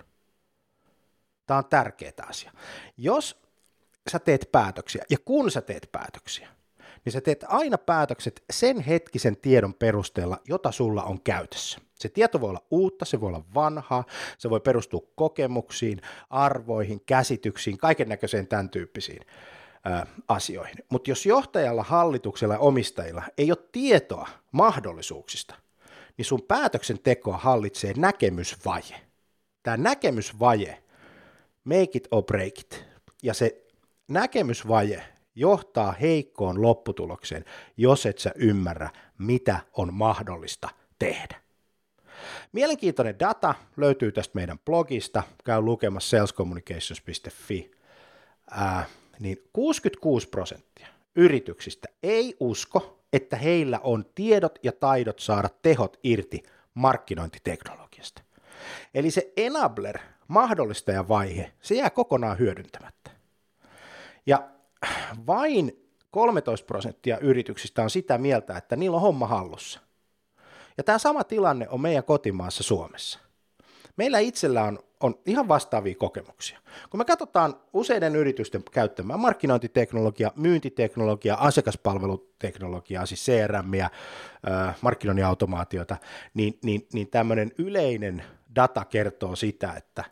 Tämä 1.47 1.59
on 1.59 1.65
tärkeä 1.65 2.13
asia. 2.29 2.53
Jos 2.97 3.43
sä 4.11 4.19
teet 4.19 4.49
päätöksiä, 4.53 5.05
ja 5.11 5.17
kun 5.25 5.51
sä 5.51 5.61
teet 5.61 5.89
päätöksiä, 5.93 6.49
niin 7.05 7.13
sä 7.13 7.21
teet 7.21 7.45
aina 7.49 7.79
päätökset 7.79 8.45
sen 8.53 8.81
hetkisen 8.81 9.37
tiedon 9.37 9.75
perusteella, 9.75 10.41
jota 10.49 10.73
sulla 10.73 11.03
on 11.03 11.21
käytössä. 11.21 11.79
Se 11.95 12.09
tieto 12.09 12.41
voi 12.41 12.51
olla 12.51 12.65
uutta, 12.71 13.05
se 13.05 13.21
voi 13.21 13.29
olla 13.29 13.45
vanhaa, 13.55 14.05
se 14.39 14.51
voi 14.51 14.61
perustua 14.61 15.01
kokemuksiin, 15.15 16.01
arvoihin, 16.31 17.01
käsityksiin, 17.07 17.79
kaiken 17.79 18.09
näköiseen 18.09 18.47
tämän 18.47 18.71
tyyppisiin 18.71 19.27
ää, 19.85 20.07
asioihin. 20.29 20.77
Mutta 20.89 21.11
jos 21.11 21.27
johtajalla, 21.27 21.83
hallituksella 21.83 22.55
ja 22.55 22.61
omistajilla 22.61 23.23
ei 23.39 23.51
ole 23.51 23.69
tietoa 23.73 24.29
mahdollisuuksista, 24.53 25.55
niin 26.17 26.27
sun 26.27 26.43
päätöksentekoa 26.43 27.37
hallitsee 27.37 27.95
näkemysvaje. 27.97 29.01
Tämä 29.63 29.77
näkemysvaje, 29.77 30.83
make 31.65 31.91
it 31.95 32.09
or 32.11 32.23
break 32.23 32.59
it, 32.59 32.85
ja 33.23 33.35
se 33.35 33.65
näkemysvaje 34.09 35.05
johtaa 35.35 35.93
heikkoon 35.93 36.63
lopputulokseen, 36.63 37.45
jos 37.77 38.07
et 38.07 38.19
sä 38.19 38.33
ymmärrä, 38.35 38.91
mitä 39.19 39.61
on 39.73 39.95
mahdollista 39.95 40.69
tehdä. 40.99 41.41
Mielenkiintoinen 42.53 43.19
data 43.19 43.55
löytyy 43.77 44.13
tästä 44.13 44.35
meidän 44.35 44.59
blogista, 44.59 45.23
käy 45.45 45.61
lukemassa 45.61 46.17
salescommunications.fi, 46.17 47.71
Ää, 48.51 48.87
niin 49.21 49.39
66 49.53 50.29
prosenttia 50.29 50.87
yrityksistä 51.17 51.89
ei 52.03 52.37
usko, 52.41 52.94
että 53.15 53.37
heillä 53.37 53.81
on 53.83 54.05
tiedot 54.15 54.59
ja 54.63 54.73
taidot 54.73 55.19
saada 55.19 55.49
tehot 55.63 55.99
irti 56.03 56.43
markkinointiteknologiasta. 56.75 58.23
Eli 58.95 59.11
se 59.11 59.33
enabler, 59.37 59.99
mahdollistajavaihe, 60.29 61.53
se 61.61 61.75
jää 61.75 61.91
kokonaan 61.91 62.39
hyödyntämättä. 62.39 63.11
Ja 64.27 64.49
vain 65.27 65.89
13 66.11 66.67
prosenttia 66.67 67.19
yrityksistä 67.19 67.83
on 67.83 67.91
sitä 67.91 68.19
mieltä, 68.19 68.57
että 68.57 68.77
niillä 68.77 68.95
on 68.95 69.01
homma 69.01 69.27
hallussa. 69.27 69.81
Ja 70.77 70.85
tämä 70.85 70.99
sama 70.99 71.25
tilanne 71.25 71.69
on 71.69 71.81
meidän 71.81 72.05
kotimaassa 72.05 72.63
Suomessa. 72.63 73.19
Meillä 73.97 74.19
itsellä 74.19 74.63
on, 74.63 74.79
on 75.01 75.15
ihan 75.27 75.49
vastaavia 75.49 75.95
kokemuksia. 75.95 76.59
Kun 76.91 77.01
me 77.01 77.05
katsotaan 77.05 77.55
useiden 77.73 78.17
yritysten 78.17 78.63
käyttämää 78.73 79.17
markkinointiteknologiaa, 79.17 80.33
myyntiteknologiaa, 80.37 81.47
asiakaspalveluteknologiaa, 81.47 83.07
siis 83.07 83.25
CRM 83.25 83.75
ja 83.75 83.91
äh, 84.51 84.77
markkinoinnin 84.81 85.27
automaatiota, 85.27 85.97
niin, 86.35 86.59
niin, 86.65 86.87
niin 86.93 87.11
tämmöinen 87.11 87.53
yleinen 87.59 88.23
data 88.57 88.85
kertoo 88.85 89.37
sitä, 89.37 89.73
että 89.73 90.05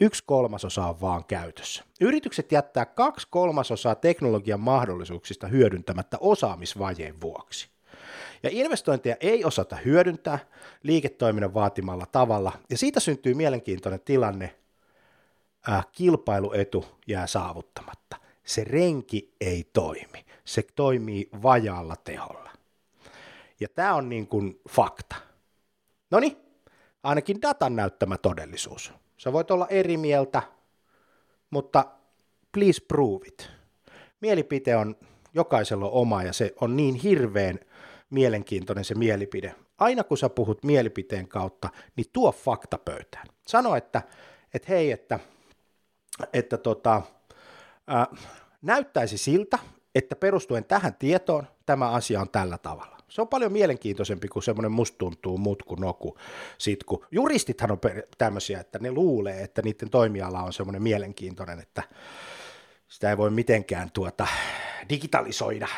yksi 0.00 0.22
kolmasosa 0.26 0.86
on 0.86 1.00
vaan 1.00 1.24
käytössä. 1.24 1.84
Yritykset 2.00 2.52
jättää 2.52 2.86
kaksi 2.86 3.26
kolmasosaa 3.30 3.94
teknologian 3.94 4.60
mahdollisuuksista 4.60 5.46
hyödyntämättä 5.46 6.16
osaamisvajeen 6.20 7.20
vuoksi. 7.20 7.75
Ja 8.42 8.50
investointeja 8.52 9.16
ei 9.20 9.44
osata 9.44 9.76
hyödyntää 9.76 10.38
liiketoiminnan 10.82 11.54
vaatimalla 11.54 12.06
tavalla, 12.12 12.52
ja 12.70 12.78
siitä 12.78 13.00
syntyy 13.00 13.34
mielenkiintoinen 13.34 14.00
tilanne, 14.00 14.56
äh, 15.68 15.86
kilpailuetu 15.92 16.84
jää 17.06 17.26
saavuttamatta. 17.26 18.16
Se 18.44 18.64
renki 18.64 19.34
ei 19.40 19.70
toimi, 19.72 20.24
se 20.44 20.62
toimii 20.76 21.28
vajaalla 21.42 21.96
teholla. 21.96 22.50
Ja 23.60 23.68
tämä 23.68 23.94
on 23.94 24.08
niin 24.08 24.26
kuin 24.26 24.60
fakta. 24.68 25.16
No 26.10 26.20
niin, 26.20 26.36
ainakin 27.02 27.42
datan 27.42 27.76
näyttämä 27.76 28.18
todellisuus. 28.18 28.92
Sä 29.16 29.32
voit 29.32 29.50
olla 29.50 29.66
eri 29.68 29.96
mieltä, 29.96 30.42
mutta 31.50 31.84
please 32.52 32.82
prove 32.88 33.26
it. 33.26 33.50
Mielipite 34.20 34.76
on 34.76 34.96
jokaisella 35.34 35.88
oma 35.88 36.22
ja 36.22 36.32
se 36.32 36.54
on 36.60 36.76
niin 36.76 36.94
hirveän 36.94 37.58
mielenkiintoinen 38.10 38.84
se 38.84 38.94
mielipide. 38.94 39.54
Aina 39.78 40.04
kun 40.04 40.18
sä 40.18 40.28
puhut 40.28 40.64
mielipiteen 40.64 41.28
kautta, 41.28 41.68
niin 41.96 42.06
tuo 42.12 42.32
fakta 42.32 42.78
pöytään. 42.78 43.26
Sano, 43.46 43.76
että, 43.76 44.02
että 44.54 44.68
hei, 44.68 44.92
että, 44.92 45.20
että 46.32 46.58
tota, 46.58 47.02
ää, 47.86 48.06
näyttäisi 48.62 49.18
siltä, 49.18 49.58
että 49.94 50.16
perustuen 50.16 50.64
tähän 50.64 50.94
tietoon 50.94 51.46
tämä 51.66 51.90
asia 51.90 52.20
on 52.20 52.30
tällä 52.30 52.58
tavalla. 52.58 52.96
Se 53.08 53.20
on 53.20 53.28
paljon 53.28 53.52
mielenkiintoisempi 53.52 54.28
kuin 54.28 54.42
semmoinen 54.42 54.72
musta 54.72 54.98
tuntuu 54.98 55.38
mutku 55.38 55.74
noku 55.74 56.18
sitku. 56.58 57.04
Juristithan 57.10 57.70
on 57.70 57.78
tämmöisiä, 58.18 58.60
että 58.60 58.78
ne 58.78 58.90
luulee, 58.90 59.42
että 59.42 59.62
niiden 59.62 59.90
toimiala 59.90 60.42
on 60.42 60.52
semmoinen 60.52 60.82
mielenkiintoinen, 60.82 61.60
että 61.60 61.82
sitä 62.88 63.10
ei 63.10 63.16
voi 63.16 63.30
mitenkään 63.30 63.90
tuota 63.90 64.26
digitalisoida. 64.88 65.68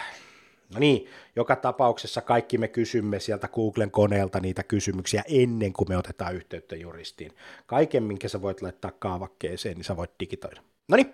No 0.75 0.81
niin, 0.81 1.07
joka 1.37 1.57
tapauksessa 1.57 2.21
kaikki 2.21 2.59
me 2.59 2.69
kysymme 2.69 3.21
sieltä 3.21 3.49
Googlen 3.49 3.91
koneelta 3.91 4.41
niitä 4.41 4.63
kysymyksiä 4.63 5.23
ennen 5.29 5.73
kuin 5.73 5.89
me 5.89 5.97
otetaan 5.97 6.35
yhteyttä 6.35 6.77
juristiin. 6.77 7.33
Kaiken, 7.67 8.03
minkä 8.03 8.29
sä 8.29 8.43
voit 8.43 8.63
laittaa 8.63 8.91
kaavakkeeseen, 8.99 9.77
niin 9.77 9.85
sä 9.85 9.97
voit 9.97 10.11
digitoida. 10.21 10.63
No 10.89 10.97
niin, 10.97 11.13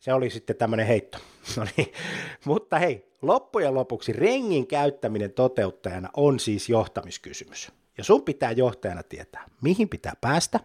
se 0.00 0.12
oli 0.12 0.30
sitten 0.30 0.56
tämmöinen 0.56 0.86
heitto. 0.86 1.18
No 1.56 1.66
niin. 1.76 1.92
Mutta 2.44 2.78
hei, 2.78 3.08
loppujen 3.22 3.74
lopuksi 3.74 4.12
rengin 4.12 4.66
käyttäminen 4.66 5.32
toteuttajana 5.32 6.08
on 6.16 6.40
siis 6.40 6.68
johtamiskysymys. 6.68 7.72
Ja 7.98 8.04
sun 8.04 8.22
pitää 8.22 8.52
johtajana 8.52 9.02
tietää, 9.02 9.44
mihin 9.62 9.88
pitää 9.88 10.12
päästä 10.20 10.60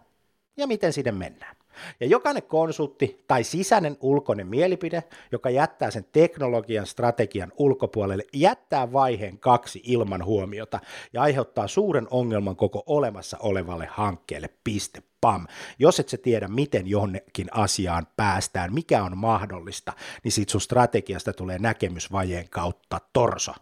ja 0.57 0.67
miten 0.67 0.93
sinne 0.93 1.11
mennään. 1.11 1.55
Ja 1.99 2.07
jokainen 2.07 2.43
konsultti 2.43 3.23
tai 3.27 3.43
sisäinen 3.43 3.97
ulkoinen 4.01 4.47
mielipide, 4.47 5.03
joka 5.31 5.49
jättää 5.49 5.91
sen 5.91 6.05
teknologian 6.11 6.85
strategian 6.85 7.51
ulkopuolelle, 7.57 8.23
jättää 8.33 8.93
vaiheen 8.93 9.37
kaksi 9.37 9.81
ilman 9.83 10.25
huomiota 10.25 10.79
ja 11.13 11.21
aiheuttaa 11.21 11.67
suuren 11.67 12.07
ongelman 12.11 12.55
koko 12.55 12.83
olemassa 12.85 13.37
olevalle 13.39 13.87
hankkeelle. 13.91 14.49
Piste. 14.63 15.03
Pam. 15.21 15.47
Jos 15.79 15.99
et 15.99 16.09
sä 16.09 16.17
tiedä, 16.17 16.47
miten 16.47 16.87
jonnekin 16.87 17.47
asiaan 17.51 18.07
päästään, 18.17 18.73
mikä 18.73 19.03
on 19.03 19.17
mahdollista, 19.17 19.93
niin 20.23 20.31
sit 20.31 20.49
sun 20.49 20.61
strategiasta 20.61 21.33
tulee 21.33 21.59
näkemysvajeen 21.59 22.49
kautta 22.49 23.01
torso. 23.13 23.53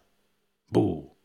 Buu. 0.73 1.17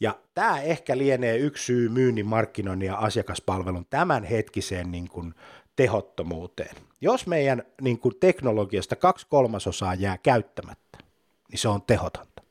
Ja 0.00 0.18
tämä 0.34 0.60
ehkä 0.60 0.98
lienee 0.98 1.36
yksi 1.36 1.64
syy 1.64 1.88
myynnin, 1.88 2.26
markkinoinnin 2.26 2.86
ja 2.86 2.96
asiakaspalvelun 2.96 3.86
tämänhetkiseen 3.90 4.90
niin 4.90 5.08
kuin 5.08 5.34
tehottomuuteen. 5.78 6.76
Jos 7.00 7.26
meidän 7.26 7.62
niin 7.80 7.98
kuin 7.98 8.14
teknologiasta 8.20 8.96
kaksi 8.96 9.26
kolmasosaa 9.30 9.94
jää 9.94 10.18
käyttämättä, 10.18 10.98
niin 11.50 11.58
se 11.58 11.68
on 11.68 11.82
tehotonta. 11.82 12.42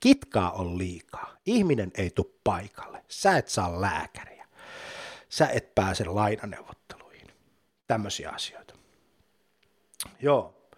Kitkaa 0.00 0.50
on 0.52 0.78
liikaa. 0.78 1.36
Ihminen 1.46 1.90
ei 1.98 2.10
tule 2.10 2.26
paikalle. 2.44 3.04
Sä 3.08 3.38
et 3.38 3.48
saa 3.48 3.80
lääkäriä. 3.80 4.46
Sä 5.28 5.46
et 5.46 5.74
pääse 5.74 6.04
lainaneuvotteluihin. 6.04 7.26
Tämmöisiä 7.86 8.30
asioita. 8.30 8.74
Joo. 10.22 10.68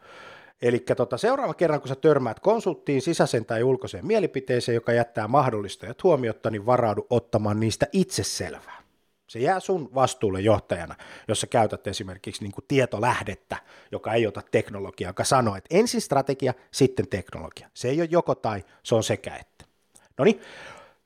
Eli 0.63 0.79
tota, 0.79 1.17
seuraava 1.17 1.55
kerran, 1.55 1.81
kun 1.81 1.89
sä 1.89 1.95
törmäät 1.95 2.41
konsulttiin 2.41 3.03
sisäisen 3.03 3.45
tai 3.45 3.63
ulkoiseen 3.63 4.07
mielipiteeseen, 4.07 4.75
joka 4.75 4.93
jättää 4.93 5.29
mahdollistajat 5.29 6.03
huomiotta, 6.03 6.51
niin 6.51 6.67
varaudu 6.67 7.07
ottamaan 7.11 7.61
niistä 7.61 7.87
itse 7.93 8.23
selvää. 8.23 8.86
Se 9.27 9.39
jää 9.39 9.61
sun 9.61 9.95
vastuulle 9.95 10.41
johtajana, 10.41 10.95
jos 11.29 11.41
sä 11.41 11.47
käytät 11.47 11.87
esimerkiksi 11.87 12.43
niin 12.43 12.53
kuin 12.53 12.65
tietolähdettä, 12.69 13.57
joka 13.93 14.13
ei 14.13 14.27
ota 14.27 14.43
teknologiaa, 14.51 15.11
joka 15.11 15.25
sanoo, 15.25 15.57
että 15.57 15.77
ensin 15.77 16.01
strategia, 16.01 16.55
sitten 16.71 17.09
teknologia. 17.09 17.71
Se 17.75 17.89
ei 17.89 18.01
ole 18.01 18.09
joko 18.11 18.35
tai, 18.35 18.65
se 18.83 18.95
on 18.95 19.03
sekä 19.03 19.37
että. 19.37 19.65
No 20.19 20.25
niin, 20.25 20.41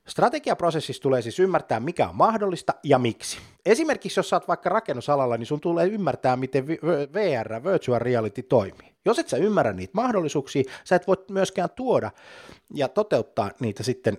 Strategiaprosessissa 0.07 1.01
tulee 1.01 1.21
siis 1.21 1.39
ymmärtää, 1.39 1.79
mikä 1.79 2.09
on 2.09 2.15
mahdollista 2.15 2.73
ja 2.83 2.99
miksi. 2.99 3.37
Esimerkiksi 3.65 4.19
jos 4.19 4.29
saat 4.29 4.47
vaikka 4.47 4.69
rakennusalalla, 4.69 5.37
niin 5.37 5.45
sun 5.47 5.61
tulee 5.61 5.87
ymmärtää, 5.87 6.35
miten 6.35 6.67
VR, 7.13 7.63
virtual 7.63 7.99
reality 7.99 8.43
toimii. 8.43 8.95
Jos 9.05 9.19
et 9.19 9.29
sä 9.29 9.37
ymmärrä 9.37 9.73
niitä 9.73 9.91
mahdollisuuksia, 9.93 10.63
sä 10.83 10.95
et 10.95 11.07
voi 11.07 11.25
myöskään 11.31 11.69
tuoda 11.69 12.11
ja 12.73 12.87
toteuttaa 12.87 13.51
niitä 13.59 13.83
sitten 13.83 14.17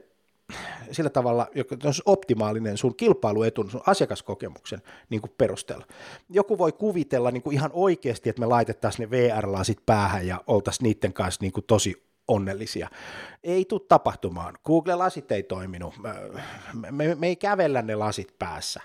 sillä 0.90 1.10
tavalla, 1.10 1.46
joka 1.54 1.76
on 1.84 1.92
optimaalinen 2.06 2.76
sun 2.76 2.96
kilpailuetun, 2.96 3.70
sun 3.70 3.82
asiakaskokemuksen 3.86 4.82
niin 5.10 5.20
kuin 5.20 5.32
perusteella. 5.38 5.86
Joku 6.30 6.58
voi 6.58 6.72
kuvitella 6.72 7.30
niin 7.30 7.42
kuin 7.42 7.54
ihan 7.54 7.70
oikeasti, 7.72 8.30
että 8.30 8.40
me 8.40 8.46
laitettaisiin 8.46 9.10
ne 9.10 9.16
VR-lasit 9.16 9.78
päähän 9.86 10.26
ja 10.26 10.44
oltaisiin 10.46 10.84
niiden 10.84 11.12
kanssa 11.12 11.42
niin 11.42 11.52
kuin 11.52 11.64
tosi 11.66 12.12
onnellisia. 12.28 12.88
Ei 13.42 13.64
tule 13.64 13.80
tapahtumaan. 13.88 14.58
Google-lasit 14.64 15.32
ei 15.32 15.42
toiminut. 15.42 15.94
Me, 16.72 16.90
me, 16.90 17.14
me 17.14 17.26
ei 17.26 17.36
kävellä 17.36 17.82
ne 17.82 17.94
lasit 17.94 18.38
päässä, 18.38 18.80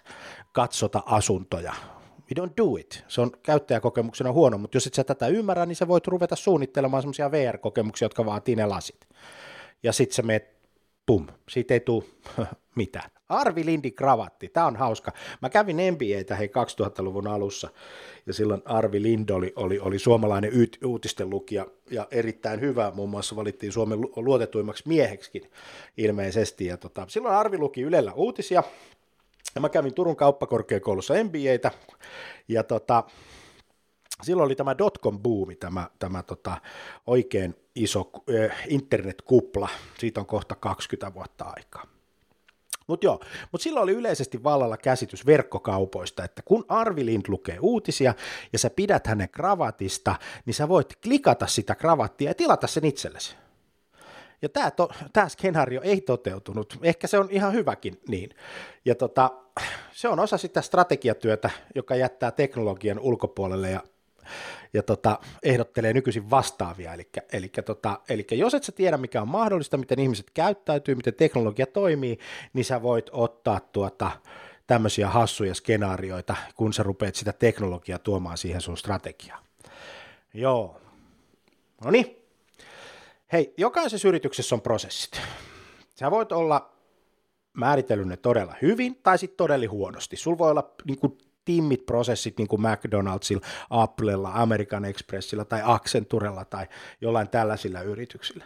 katsota 0.52 1.04
asuntoja. 1.06 1.74
We 2.18 2.44
don't 2.44 2.54
do 2.58 2.76
it. 2.76 3.04
Se 3.08 3.22
on 3.22 3.32
käyttäjäkokemuksena 3.44 4.32
huono, 4.32 4.58
mutta 4.58 4.78
jos 4.78 4.88
et 4.88 4.94
sä 4.94 5.04
tätä 5.04 5.28
ymmärrä, 5.28 5.66
niin 5.66 5.76
sä 5.76 5.88
voit 5.88 6.08
ruveta 6.08 6.36
suunnittelemaan 6.36 7.04
semmoisia 7.04 7.32
VR-kokemuksia, 7.32 8.06
jotka 8.06 8.26
vaatii 8.26 8.56
ne 8.56 8.66
lasit. 8.66 9.08
Ja 9.84 9.94
sitten 9.94 10.16
sä 10.16 10.22
meet 10.22 10.57
pum, 11.08 11.28
siitä 11.50 11.74
ei 11.74 11.80
tule 11.80 12.04
mitään. 12.76 13.10
Arvi 13.30 13.66
Lindi 13.66 13.92
kravatti, 13.92 14.50
tämä 14.50 14.66
on 14.66 14.76
hauska. 14.76 15.12
Mä 15.42 15.50
kävin 15.50 15.78
NBAtä 15.78 16.36
hei 16.36 16.48
2000-luvun 16.48 17.28
alussa, 17.28 17.70
ja 18.26 18.34
silloin 18.34 18.62
Arvi 18.66 19.02
Lind 19.02 19.30
oli, 19.30 19.54
oli, 19.56 19.80
oli 19.80 20.00
suomalainen 20.00 20.52
y- 20.54 20.86
uutisten 20.86 21.30
lukija, 21.30 21.68
ja 21.92 22.08
erittäin 22.12 22.62
hyvä, 22.62 22.92
muun 22.96 23.10
muassa 23.10 23.36
valittiin 23.36 23.72
Suomen 23.72 24.02
luotetuimmaksi 24.02 24.84
mieheksikin 24.88 25.52
ilmeisesti, 25.98 26.66
ja 26.66 26.78
tota, 26.78 27.06
silloin 27.10 27.36
Arvi 27.36 27.58
luki 27.58 27.82
Ylellä 27.82 28.14
uutisia, 28.14 28.64
ja 29.56 29.62
mä 29.62 29.70
kävin 29.70 29.94
Turun 29.94 30.16
kauppakorkeakoulussa 30.16 31.14
NBAtä, 31.24 31.72
ja 32.48 32.64
tota, 32.64 33.04
silloin 34.24 34.46
oli 34.46 34.56
tämä 34.56 34.74
dotcom-buumi, 34.74 35.56
tämä, 35.60 35.90
tämä 36.00 36.24
tota, 36.24 36.58
oikein 37.08 37.56
iso 37.76 38.12
äh, 38.30 38.64
internetkupla, 38.68 39.70
siitä 40.00 40.20
on 40.20 40.26
kohta 40.26 40.56
20 40.56 41.14
vuotta 41.14 41.46
aikaa. 41.58 41.88
Mutta 42.88 43.06
joo, 43.06 43.20
mutta 43.52 43.64
silloin 43.64 43.84
oli 43.84 43.92
yleisesti 43.92 44.44
vallalla 44.44 44.78
käsitys 44.78 45.26
verkkokaupoista, 45.26 46.24
että 46.24 46.42
kun 46.42 46.66
Arvi 46.68 47.06
Lind 47.06 47.26
lukee 47.28 47.58
uutisia 47.62 48.14
ja 48.54 48.60
sä 48.60 48.70
pidät 48.70 49.08
hänen 49.08 49.30
kravatista, 49.30 50.16
niin 50.46 50.54
sä 50.54 50.68
voit 50.68 50.96
klikata 50.96 51.48
sitä 51.48 51.76
kravattia 51.76 52.30
ja 52.30 52.36
tilata 52.36 52.68
sen 52.68 52.86
itsellesi. 52.86 53.36
Ja 54.42 54.50
tämä, 54.50 54.72
to, 54.72 54.90
tämä 55.14 55.30
skenaario 55.30 55.82
ei 55.82 56.02
toteutunut. 56.02 56.80
Ehkä 56.82 57.08
se 57.08 57.20
on 57.20 57.28
ihan 57.32 57.54
hyväkin 57.54 58.02
niin. 58.08 58.30
Ja 58.86 58.96
tota, 58.96 59.32
se 59.92 60.08
on 60.08 60.20
osa 60.20 60.38
sitä 60.38 60.62
strategiatyötä, 60.62 61.50
joka 61.76 61.96
jättää 61.96 62.32
teknologian 62.32 63.00
ulkopuolelle 63.00 63.70
ja 63.70 63.84
ja 64.74 64.84
tota, 64.84 65.20
ehdottelee 65.44 65.94
nykyisin 65.94 66.30
vastaavia. 66.30 66.94
Eli, 66.94 67.10
eli, 67.34 67.52
tota, 67.66 68.00
eli 68.10 68.28
jos 68.32 68.54
et 68.54 68.64
sä 68.64 68.72
tiedä, 68.72 68.98
mikä 68.98 69.22
on 69.22 69.28
mahdollista, 69.28 69.78
miten 69.78 70.00
ihmiset 70.00 70.32
käyttäytyy, 70.34 70.96
miten 70.96 71.14
teknologia 71.14 71.66
toimii, 71.66 72.20
niin 72.54 72.66
sä 72.66 72.82
voit 72.82 73.10
ottaa 73.12 73.60
tuota, 73.60 74.12
tämmöisiä 74.68 75.10
hassuja 75.10 75.56
skenaarioita, 75.56 76.36
kun 76.56 76.74
sä 76.74 76.84
rupeat 76.84 77.16
sitä 77.16 77.34
teknologiaa 77.34 78.00
tuomaan 78.00 78.38
siihen 78.38 78.62
sun 78.62 78.78
strategiaan. 78.78 79.44
Joo. 80.34 80.82
No 81.84 81.92
niin. 81.92 82.18
Hei, 83.34 83.54
jokaisessa 83.58 84.08
yrityksessä 84.08 84.56
on 84.56 84.62
prosessit. 84.62 85.22
Sä 85.96 86.12
voit 86.12 86.32
olla 86.32 86.74
määritellyt 87.54 88.08
ne 88.08 88.18
todella 88.18 88.56
hyvin 88.62 88.96
tai 89.04 89.18
sitten 89.18 89.38
todella 89.38 89.70
huonosti. 89.70 90.16
Sulla 90.16 90.38
voi 90.38 90.52
olla 90.52 90.72
niin 90.86 91.00
kuin, 91.00 91.18
timmit 91.48 91.86
prosessit 91.86 92.38
niin 92.38 92.48
kuin 92.48 92.62
McDonaldsilla, 92.62 93.48
Applella, 93.70 94.32
American 94.34 94.86
Expressilla 94.86 95.46
tai 95.46 95.62
Accenturella 95.64 96.46
tai 96.46 96.68
jollain 97.02 97.30
tällaisilla 97.30 97.82
yrityksillä. 97.82 98.46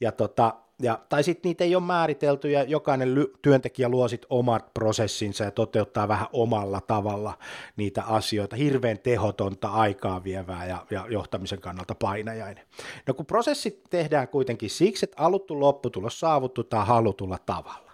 Ja 0.00 0.12
tota, 0.12 0.54
ja, 0.82 0.98
tai 1.08 1.22
sitten 1.22 1.48
niitä 1.48 1.64
ei 1.64 1.74
ole 1.74 1.84
määritelty 1.84 2.50
ja 2.50 2.62
jokainen 2.62 3.14
ly- 3.14 3.38
työntekijä 3.42 3.88
luo 3.88 4.08
sitten 4.08 4.26
omat 4.30 4.74
prosessinsa 4.74 5.44
ja 5.44 5.50
toteuttaa 5.50 6.08
vähän 6.08 6.26
omalla 6.32 6.80
tavalla 6.80 7.38
niitä 7.76 8.02
asioita. 8.02 8.56
Hirveän 8.56 8.98
tehotonta 8.98 9.68
aikaa 9.68 10.24
vievää 10.24 10.66
ja, 10.66 10.86
ja 10.90 11.06
johtamisen 11.08 11.60
kannalta 11.60 11.94
painajainen. 11.94 12.64
No 13.06 13.14
kun 13.14 13.26
prosessit 13.26 13.84
tehdään 13.90 14.28
kuitenkin 14.28 14.70
siksi, 14.70 15.06
että 15.06 15.22
aluttu 15.22 15.60
lopputulos 15.60 16.20
saavutetaan 16.20 16.86
halutulla 16.86 17.38
tavalla. 17.46 17.85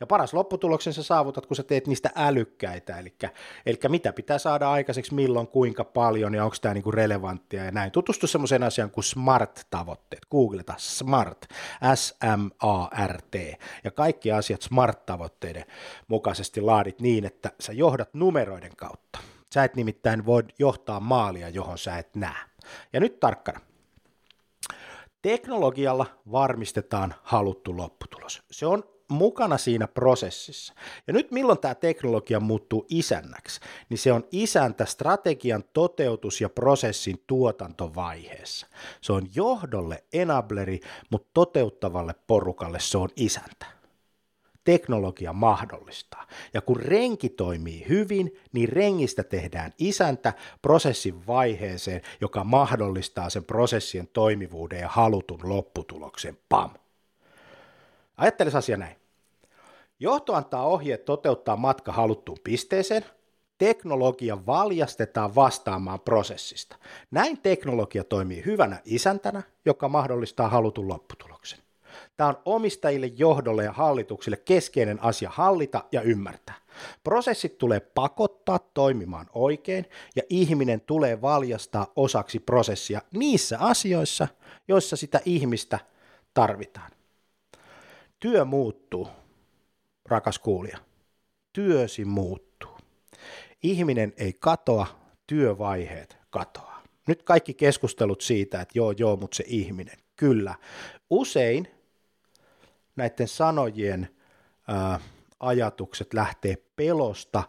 Ja 0.00 0.06
paras 0.06 0.34
lopputuloksen 0.34 0.92
sä 0.92 1.02
saavutat, 1.02 1.46
kun 1.46 1.56
sä 1.56 1.62
teet 1.62 1.86
niistä 1.86 2.10
älykkäitä, 2.16 2.98
eli, 2.98 3.14
eli 3.66 3.78
mitä 3.88 4.12
pitää 4.12 4.38
saada 4.38 4.70
aikaiseksi, 4.70 5.14
milloin, 5.14 5.46
kuinka 5.46 5.84
paljon 5.84 6.34
ja 6.34 6.44
onko 6.44 6.56
tämä 6.60 6.74
niinku 6.74 6.90
relevanttia 6.90 7.64
ja 7.64 7.70
näin. 7.70 7.92
Tutustu 7.92 8.26
semmoiseen 8.26 8.62
asiaan 8.62 8.90
kuin 8.90 9.04
SMART-tavoitteet. 9.04 10.26
Googleta 10.30 10.74
SMART, 10.76 11.46
S-M-A-R-T. 11.94 13.34
Ja 13.84 13.90
kaikki 13.90 14.32
asiat 14.32 14.62
SMART-tavoitteiden 14.62 15.64
mukaisesti 16.08 16.60
laadit 16.60 17.00
niin, 17.00 17.24
että 17.24 17.50
sä 17.60 17.72
johdat 17.72 18.14
numeroiden 18.14 18.76
kautta. 18.76 19.18
Sä 19.54 19.64
et 19.64 19.76
nimittäin 19.76 20.26
voi 20.26 20.42
johtaa 20.58 21.00
maalia, 21.00 21.48
johon 21.48 21.78
sä 21.78 21.98
et 21.98 22.14
näe. 22.16 22.36
Ja 22.92 23.00
nyt 23.00 23.20
tarkkana. 23.20 23.60
Teknologialla 25.22 26.06
varmistetaan 26.32 27.14
haluttu 27.22 27.76
lopputulos. 27.76 28.42
Se 28.50 28.66
on 28.66 28.84
mukana 29.08 29.58
siinä 29.58 29.88
prosessissa. 29.88 30.74
Ja 31.06 31.12
nyt 31.12 31.30
milloin 31.30 31.58
tämä 31.58 31.74
teknologia 31.74 32.40
muuttuu 32.40 32.86
isännäksi, 32.88 33.60
niin 33.88 33.98
se 33.98 34.12
on 34.12 34.24
isäntä 34.30 34.84
strategian 34.84 35.64
toteutus- 35.72 36.40
ja 36.40 36.48
prosessin 36.48 37.22
tuotantovaiheessa. 37.26 38.66
Se 39.00 39.12
on 39.12 39.26
johdolle 39.34 40.04
enableri, 40.12 40.80
mutta 41.10 41.28
toteuttavalle 41.34 42.14
porukalle 42.26 42.80
se 42.80 42.98
on 42.98 43.08
isäntä. 43.16 43.66
Teknologia 44.64 45.32
mahdollistaa. 45.32 46.26
Ja 46.54 46.60
kun 46.60 46.76
renki 46.76 47.28
toimii 47.28 47.86
hyvin, 47.88 48.36
niin 48.52 48.68
rengistä 48.68 49.24
tehdään 49.24 49.72
isäntä 49.78 50.32
prosessin 50.62 51.26
vaiheeseen, 51.26 52.02
joka 52.20 52.44
mahdollistaa 52.44 53.30
sen 53.30 53.44
prosessien 53.44 54.08
toimivuuden 54.12 54.80
ja 54.80 54.88
halutun 54.88 55.40
lopputuloksen. 55.42 56.38
Pam! 56.48 56.70
Ajatteles 58.18 58.54
asia 58.54 58.76
näin. 58.76 58.96
Johto 60.00 60.34
antaa 60.34 60.66
ohjeet 60.66 61.04
toteuttaa 61.04 61.56
matka 61.56 61.92
haluttuun 61.92 62.38
pisteeseen, 62.44 63.04
teknologia 63.58 64.46
valjastetaan 64.46 65.34
vastaamaan 65.34 66.00
prosessista. 66.00 66.76
Näin 67.10 67.38
teknologia 67.38 68.04
toimii 68.04 68.44
hyvänä 68.44 68.80
isäntänä, 68.84 69.42
joka 69.64 69.88
mahdollistaa 69.88 70.48
halutun 70.48 70.88
lopputuloksen. 70.88 71.58
Tämä 72.16 72.28
on 72.28 72.38
omistajille, 72.44 73.06
johdolle 73.06 73.64
ja 73.64 73.72
hallituksille 73.72 74.36
keskeinen 74.36 75.02
asia 75.02 75.30
hallita 75.32 75.84
ja 75.92 76.02
ymmärtää. 76.02 76.54
Prosessit 77.04 77.58
tulee 77.58 77.80
pakottaa 77.80 78.58
toimimaan 78.58 79.26
oikein 79.32 79.86
ja 80.16 80.22
ihminen 80.28 80.80
tulee 80.80 81.22
valjastaa 81.22 81.92
osaksi 81.96 82.38
prosessia 82.38 83.00
niissä 83.12 83.58
asioissa, 83.58 84.28
joissa 84.68 84.96
sitä 84.96 85.20
ihmistä 85.24 85.78
tarvitaan. 86.34 86.97
Työ 88.20 88.44
muuttuu, 88.44 89.08
rakas 90.08 90.38
kuulija. 90.38 90.78
Työsi 91.52 92.04
muuttuu. 92.04 92.78
Ihminen 93.62 94.12
ei 94.16 94.32
katoa, 94.32 94.86
työvaiheet 95.26 96.18
katoaa. 96.30 96.82
Nyt 97.06 97.22
kaikki 97.22 97.54
keskustelut 97.54 98.20
siitä, 98.20 98.60
että 98.60 98.78
joo, 98.78 98.90
joo, 98.90 99.16
mutta 99.16 99.36
se 99.36 99.44
ihminen. 99.46 99.96
Kyllä. 100.16 100.54
Usein 101.10 101.68
näiden 102.96 103.28
sanojien 103.28 104.08
ää, 104.68 105.00
ajatukset 105.40 106.14
lähtee 106.14 106.56
pelosta 106.76 107.42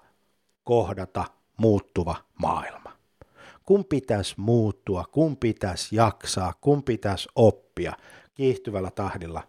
kohdata 0.64 1.26
muuttuva 1.58 2.16
maailma. 2.42 2.92
Kun 3.66 3.86
pitäisi 3.86 4.34
muuttua, 4.38 5.06
kun 5.12 5.38
pitäisi 5.38 5.96
jaksaa, 5.96 6.54
kun 6.62 6.84
pitäisi 6.84 7.30
oppia 7.36 7.94
kiihtyvällä 8.34 8.92
tahdilla 8.92 9.44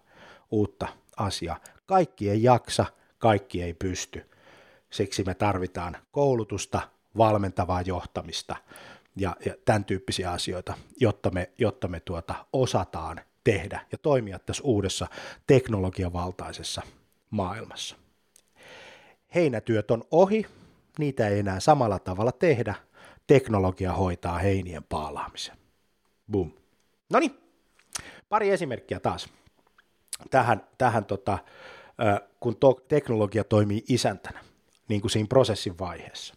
uutta 0.51 0.89
asiaa. 1.21 1.61
Kaikki 1.87 2.31
ei 2.31 2.43
jaksa, 2.43 2.87
kaikki 3.19 3.63
ei 3.63 3.75
pysty. 3.75 4.31
Siksi 4.91 5.25
me 5.25 5.35
tarvitaan 5.35 5.97
koulutusta, 6.11 6.81
valmentavaa 7.17 7.83
johtamista, 7.83 8.57
ja, 9.17 9.37
ja 9.47 9.55
tämän 9.65 9.85
tyyppisiä 9.85 10.31
asioita, 10.33 10.75
jotta 11.01 11.31
me, 11.31 11.51
jotta 11.59 11.89
me 11.89 12.01
tuota, 12.01 12.35
osataan 12.53 13.21
tehdä 13.45 13.81
ja 13.93 13.99
toimia 13.99 14.39
tässä 14.39 14.63
uudessa 14.63 15.07
teknologiavaltaisessa 15.47 16.83
maailmassa. 17.31 17.97
Heinätyöt 19.35 19.91
on 19.91 20.05
ohi, 20.11 20.47
niitä 20.99 21.29
ei 21.29 21.39
enää 21.39 21.61
samalla 21.61 21.99
tavalla 21.99 22.33
tehdä, 22.33 22.75
teknologia 23.27 23.93
hoitaa 23.93 24.39
heinien 24.39 24.85
paalaamisen. 24.85 25.57
Boom. 26.31 26.51
No 27.13 27.19
niin, 27.19 27.39
pari 28.29 28.51
esimerkkiä 28.51 29.01
taas 29.01 29.29
tähän, 30.31 30.67
tähän 30.79 31.05
tota, 31.05 31.39
kun 32.41 32.57
to- 32.57 32.81
teknologia 32.89 33.45
toimii 33.45 33.85
isäntänä, 33.89 34.41
niin 34.89 35.01
kuin 35.01 35.11
siinä 35.11 35.27
prosessin 35.29 35.79
vaiheessa. 35.79 36.35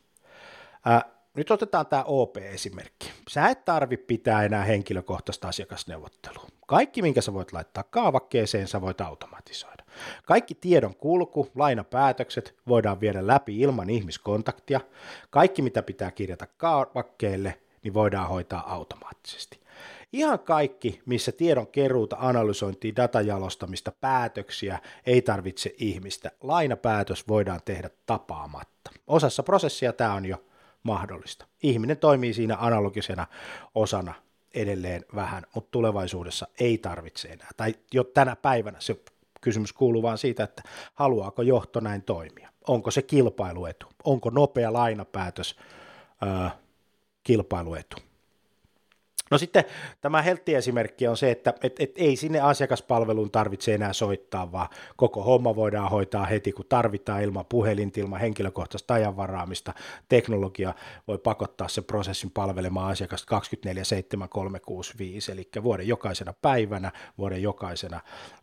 Nyt 1.33 1.51
otetaan 1.51 1.85
tämä 1.85 2.03
OP-esimerkki. 2.03 3.11
Sä 3.29 3.47
et 3.47 3.65
tarvi 3.65 3.97
pitää 3.97 4.43
enää 4.43 4.63
henkilökohtaista 4.63 5.47
asiakasneuvottelua. 5.47 6.47
Kaikki, 6.67 7.01
minkä 7.01 7.21
sä 7.21 7.33
voit 7.33 7.53
laittaa 7.53 7.83
kaavakkeeseen, 7.83 8.67
sä 8.67 8.81
voit 8.81 9.01
automatisoida. 9.01 9.83
Kaikki 10.25 10.55
tiedon 10.55 10.95
kulku, 10.95 11.51
lainapäätökset 11.55 12.55
voidaan 12.67 12.99
viedä 12.99 13.27
läpi 13.27 13.59
ilman 13.59 13.89
ihmiskontaktia. 13.89 14.79
Kaikki, 15.29 15.61
mitä 15.61 15.83
pitää 15.83 16.11
kirjata 16.11 16.47
kaavakkeelle, 16.57 17.59
niin 17.83 17.93
voidaan 17.93 18.29
hoitaa 18.29 18.73
automaattisesti. 18.73 19.62
Ihan 20.13 20.39
kaikki, 20.39 21.01
missä 21.05 21.31
tiedon 21.31 21.67
keruuta, 21.67 22.15
analysointia, 22.19 22.95
datajalostamista, 22.95 23.91
päätöksiä, 24.01 24.79
ei 25.05 25.21
tarvitse 25.21 25.75
ihmistä. 25.77 26.31
Lainapäätös 26.41 27.27
voidaan 27.27 27.59
tehdä 27.65 27.89
tapaamatta. 28.05 28.91
Osassa 29.07 29.43
prosessia 29.43 29.93
tämä 29.93 30.13
on 30.13 30.25
jo 30.25 30.43
mahdollista. 30.83 31.45
Ihminen 31.63 31.97
toimii 31.97 32.33
siinä 32.33 32.57
analogisena 32.59 33.27
osana 33.75 34.13
edelleen 34.53 35.05
vähän, 35.15 35.43
mutta 35.55 35.71
tulevaisuudessa 35.71 36.47
ei 36.59 36.77
tarvitse 36.77 37.27
enää. 37.27 37.49
Tai 37.57 37.75
jo 37.93 38.03
tänä 38.03 38.35
päivänä 38.35 38.77
se 38.79 38.95
kysymys 39.41 39.73
kuuluu 39.73 40.01
vaan 40.01 40.17
siitä, 40.17 40.43
että 40.43 40.63
haluaako 40.93 41.41
johto 41.41 41.79
näin 41.79 42.01
toimia. 42.01 42.49
Onko 42.67 42.91
se 42.91 43.01
kilpailuetu? 43.01 43.87
Onko 44.03 44.29
nopea 44.29 44.73
lainapäätös 44.73 45.55
ää, 46.21 46.57
kilpailuetu? 47.23 47.97
No 49.31 49.37
sitten 49.37 49.63
tämä 50.01 50.21
heltti-esimerkki 50.21 51.07
on 51.07 51.17
se, 51.17 51.31
että 51.31 51.53
et, 51.63 51.75
et 51.79 51.91
ei 51.95 52.15
sinne 52.15 52.39
asiakaspalveluun 52.39 53.31
tarvitse 53.31 53.73
enää 53.73 53.93
soittaa, 53.93 54.51
vaan 54.51 54.69
koko 54.95 55.23
homma 55.23 55.55
voidaan 55.55 55.89
hoitaa 55.89 56.25
heti, 56.25 56.51
kun 56.51 56.65
tarvitaan 56.69 57.23
ilman 57.23 57.45
puhelinta, 57.45 57.99
ilman 57.99 58.19
henkilökohtaista 58.19 58.93
ajanvaraamista. 58.93 59.73
Teknologia 60.09 60.73
voi 61.07 61.17
pakottaa 61.17 61.67
sen 61.67 61.83
prosessin 61.83 62.31
palvelemaan 62.31 62.91
asiakasta 62.91 63.27
24 63.27 63.83
7 63.83 64.29
365, 64.29 65.31
eli 65.31 65.49
vuoden 65.63 65.87
jokaisena 65.87 66.33
päivänä, 66.41 66.91
vuoden 67.17 67.41
jokaisena, 67.41 67.99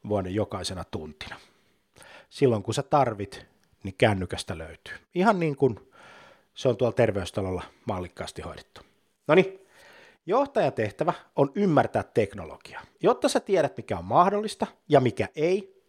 vuoden 0.09 0.35
jokaisena 0.35 0.85
tuntina. 0.85 1.37
Silloin 2.31 2.63
kun 2.63 2.75
sä 2.75 2.83
tarvit, 2.83 3.47
niin 3.83 3.95
kännykästä 3.99 4.59
löytyy. 4.59 4.95
Ihan 5.15 5.41
niin 5.41 5.57
kuin 5.57 5.81
se 6.55 6.69
on 6.69 6.77
tuolla 6.77 6.95
terveystalolla 6.95 7.63
mallikkaasti 7.85 8.43
hoidettu. 8.43 8.81
No 9.29 9.35
niin, 9.35 9.60
Johtajan 10.31 10.73
tehtävä 10.73 11.13
on 11.37 11.53
ymmärtää 11.55 12.03
teknologiaa. 12.03 12.83
Jotta 13.01 13.29
sä 13.29 13.41
tiedät, 13.41 13.77
mikä 13.77 13.99
on 13.99 14.05
mahdollista 14.05 14.67
ja 14.89 15.01
mikä 15.01 15.29
ei, 15.37 15.83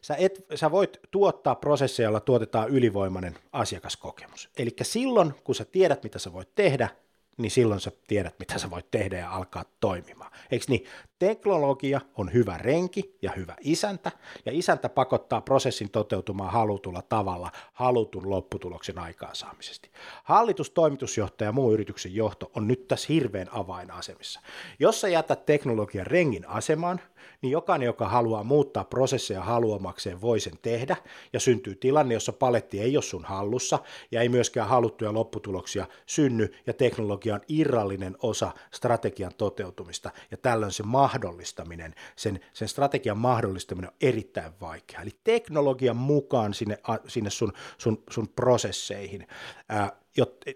sä, 0.00 0.16
et, 0.16 0.46
sä 0.54 0.70
voit 0.70 1.00
tuottaa 1.10 1.54
prosesseja, 1.54 2.04
joilla 2.04 2.20
tuotetaan 2.20 2.68
ylivoimainen 2.68 3.38
asiakaskokemus. 3.52 4.50
Eli 4.58 4.70
silloin, 4.82 5.34
kun 5.44 5.54
sä 5.54 5.64
tiedät, 5.64 6.02
mitä 6.02 6.18
sä 6.18 6.32
voit 6.32 6.54
tehdä, 6.54 6.88
niin 7.36 7.50
silloin 7.50 7.80
sä 7.80 7.92
tiedät, 8.06 8.34
mitä 8.38 8.58
sä 8.58 8.70
voit 8.70 8.90
tehdä 8.90 9.18
ja 9.18 9.30
alkaa 9.30 9.64
toimimaan. 9.80 10.32
Eikö 10.50 10.64
niin? 10.68 10.84
Teknologia 11.20 12.00
on 12.14 12.32
hyvä 12.32 12.58
renki 12.58 13.16
ja 13.22 13.32
hyvä 13.36 13.56
isäntä, 13.60 14.12
ja 14.46 14.52
isäntä 14.52 14.88
pakottaa 14.88 15.40
prosessin 15.40 15.90
toteutumaan 15.90 16.52
halutulla 16.52 17.02
tavalla 17.02 17.50
halutun 17.72 18.30
lopputuloksen 18.30 18.98
aikaansaamisesti. 18.98 19.90
Hallitus, 20.24 20.70
toimitusjohtaja 20.70 21.48
ja 21.48 21.52
muu 21.52 21.72
yrityksen 21.72 22.14
johto 22.14 22.50
on 22.56 22.68
nyt 22.68 22.88
tässä 22.88 23.06
hirveän 23.08 23.48
avainasemissa. 23.52 24.40
Jos 24.78 25.00
sä 25.00 25.08
jätät 25.08 25.46
teknologian 25.46 26.06
rengin 26.06 26.48
asemaan, 26.48 27.00
niin 27.42 27.50
jokainen, 27.50 27.86
joka 27.86 28.08
haluaa 28.08 28.44
muuttaa 28.44 28.84
prosesseja 28.84 29.42
haluamakseen, 29.42 30.20
voi 30.20 30.40
sen 30.40 30.58
tehdä, 30.62 30.96
ja 31.32 31.40
syntyy 31.40 31.74
tilanne, 31.74 32.14
jossa 32.14 32.32
paletti 32.32 32.80
ei 32.80 32.96
ole 32.96 33.02
sun 33.02 33.24
hallussa, 33.24 33.78
ja 34.10 34.20
ei 34.20 34.28
myöskään 34.28 34.68
haluttuja 34.68 35.14
lopputuloksia 35.14 35.86
synny, 36.06 36.52
ja 36.66 36.72
teknologia 36.72 37.34
on 37.34 37.40
irrallinen 37.48 38.16
osa 38.22 38.52
strategian 38.74 39.32
toteutumista, 39.38 40.10
ja 40.30 40.36
tällöin 40.36 40.72
se 40.72 40.82
mahdollistaminen, 41.10 41.94
sen, 42.16 42.40
sen 42.52 42.68
strategian 42.68 43.18
mahdollistaminen 43.18 43.90
on 43.90 43.96
erittäin 44.00 44.52
vaikea. 44.60 45.00
Eli 45.00 45.10
teknologian 45.24 45.96
mukaan 45.96 46.54
sinne, 46.54 46.78
sinne 47.08 47.30
sun, 47.30 47.52
sun, 47.78 48.02
sun 48.10 48.28
prosesseihin, 48.28 49.28
ää, 49.68 49.92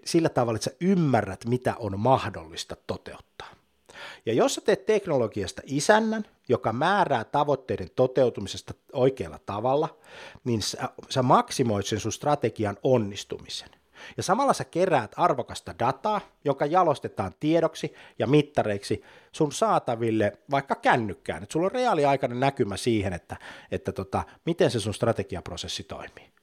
sillä 0.04 0.28
tavalla, 0.28 0.56
että 0.56 0.70
sä 0.70 0.76
ymmärrät, 0.80 1.44
mitä 1.44 1.74
on 1.78 2.00
mahdollista 2.00 2.76
toteuttaa. 2.86 3.50
Ja 4.26 4.32
jos 4.32 4.54
sä 4.54 4.60
teet 4.60 4.86
teknologiasta 4.86 5.62
isännän, 5.64 6.24
joka 6.48 6.72
määrää 6.72 7.24
tavoitteiden 7.24 7.90
toteutumisesta 7.96 8.74
oikealla 8.92 9.38
tavalla, 9.46 9.98
niin 10.44 10.62
sä, 10.62 10.88
sä 11.08 11.22
maksimoit 11.22 11.86
sen 11.86 12.00
sun 12.00 12.12
strategian 12.12 12.76
onnistumisen. 12.82 13.70
Ja 14.16 14.22
samalla 14.22 14.52
sä 14.52 14.64
keräät 14.64 15.12
arvokasta 15.16 15.74
dataa, 15.78 16.20
joka 16.44 16.66
jalostetaan 16.66 17.32
tiedoksi 17.40 17.94
ja 18.18 18.26
mittareiksi 18.26 19.02
sun 19.32 19.52
saataville 19.52 20.32
vaikka 20.50 20.74
kännykkään. 20.74 21.42
Että 21.42 21.52
sulla 21.52 21.66
on 21.66 21.72
reaaliaikainen 21.72 22.40
näkymä 22.40 22.76
siihen, 22.76 23.12
että, 23.12 23.36
että 23.70 23.92
tota, 23.92 24.22
miten 24.46 24.70
se 24.70 24.80
sun 24.80 24.94
strategiaprosessi 24.94 25.82
toimii. 25.82 26.34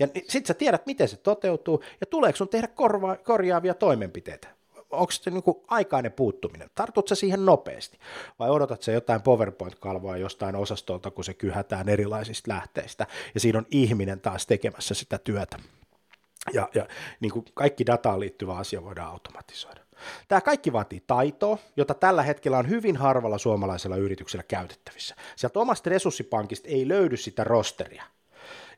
Ja 0.00 0.06
sitten 0.06 0.46
sä 0.46 0.54
tiedät, 0.54 0.86
miten 0.86 1.08
se 1.08 1.16
toteutuu, 1.16 1.82
ja 2.00 2.06
tuleeko 2.06 2.36
sun 2.36 2.48
tehdä 2.48 2.68
korva- 2.68 3.16
korjaavia 3.24 3.74
toimenpiteitä 3.74 4.48
onko 4.94 5.10
se 5.10 5.30
niin 5.30 5.42
aikainen 5.68 6.12
puuttuminen? 6.12 6.70
Tartut 6.74 7.08
se 7.08 7.14
siihen 7.14 7.46
nopeasti 7.46 7.98
vai 8.38 8.50
odotat 8.50 8.82
se 8.82 8.92
jotain 8.92 9.22
PowerPoint-kalvoa 9.22 10.16
jostain 10.16 10.56
osastolta, 10.56 11.10
kun 11.10 11.24
se 11.24 11.34
kyhätään 11.34 11.88
erilaisista 11.88 12.52
lähteistä 12.52 13.06
ja 13.34 13.40
siinä 13.40 13.58
on 13.58 13.66
ihminen 13.70 14.20
taas 14.20 14.46
tekemässä 14.46 14.94
sitä 14.94 15.18
työtä. 15.18 15.58
Ja, 16.52 16.68
ja 16.74 16.86
niin 17.20 17.32
kuin 17.32 17.44
kaikki 17.54 17.86
dataan 17.86 18.20
liittyvä 18.20 18.56
asia 18.56 18.84
voidaan 18.84 19.10
automatisoida. 19.10 19.80
Tämä 20.28 20.40
kaikki 20.40 20.72
vaatii 20.72 21.02
taitoa, 21.06 21.58
jota 21.76 21.94
tällä 21.94 22.22
hetkellä 22.22 22.58
on 22.58 22.68
hyvin 22.68 22.96
harvalla 22.96 23.38
suomalaisella 23.38 23.96
yrityksellä 23.96 24.42
käytettävissä. 24.42 25.14
Sieltä 25.36 25.58
omasta 25.58 25.90
resurssipankista 25.90 26.68
ei 26.68 26.88
löydy 26.88 27.16
sitä 27.16 27.44
rosteria, 27.44 28.04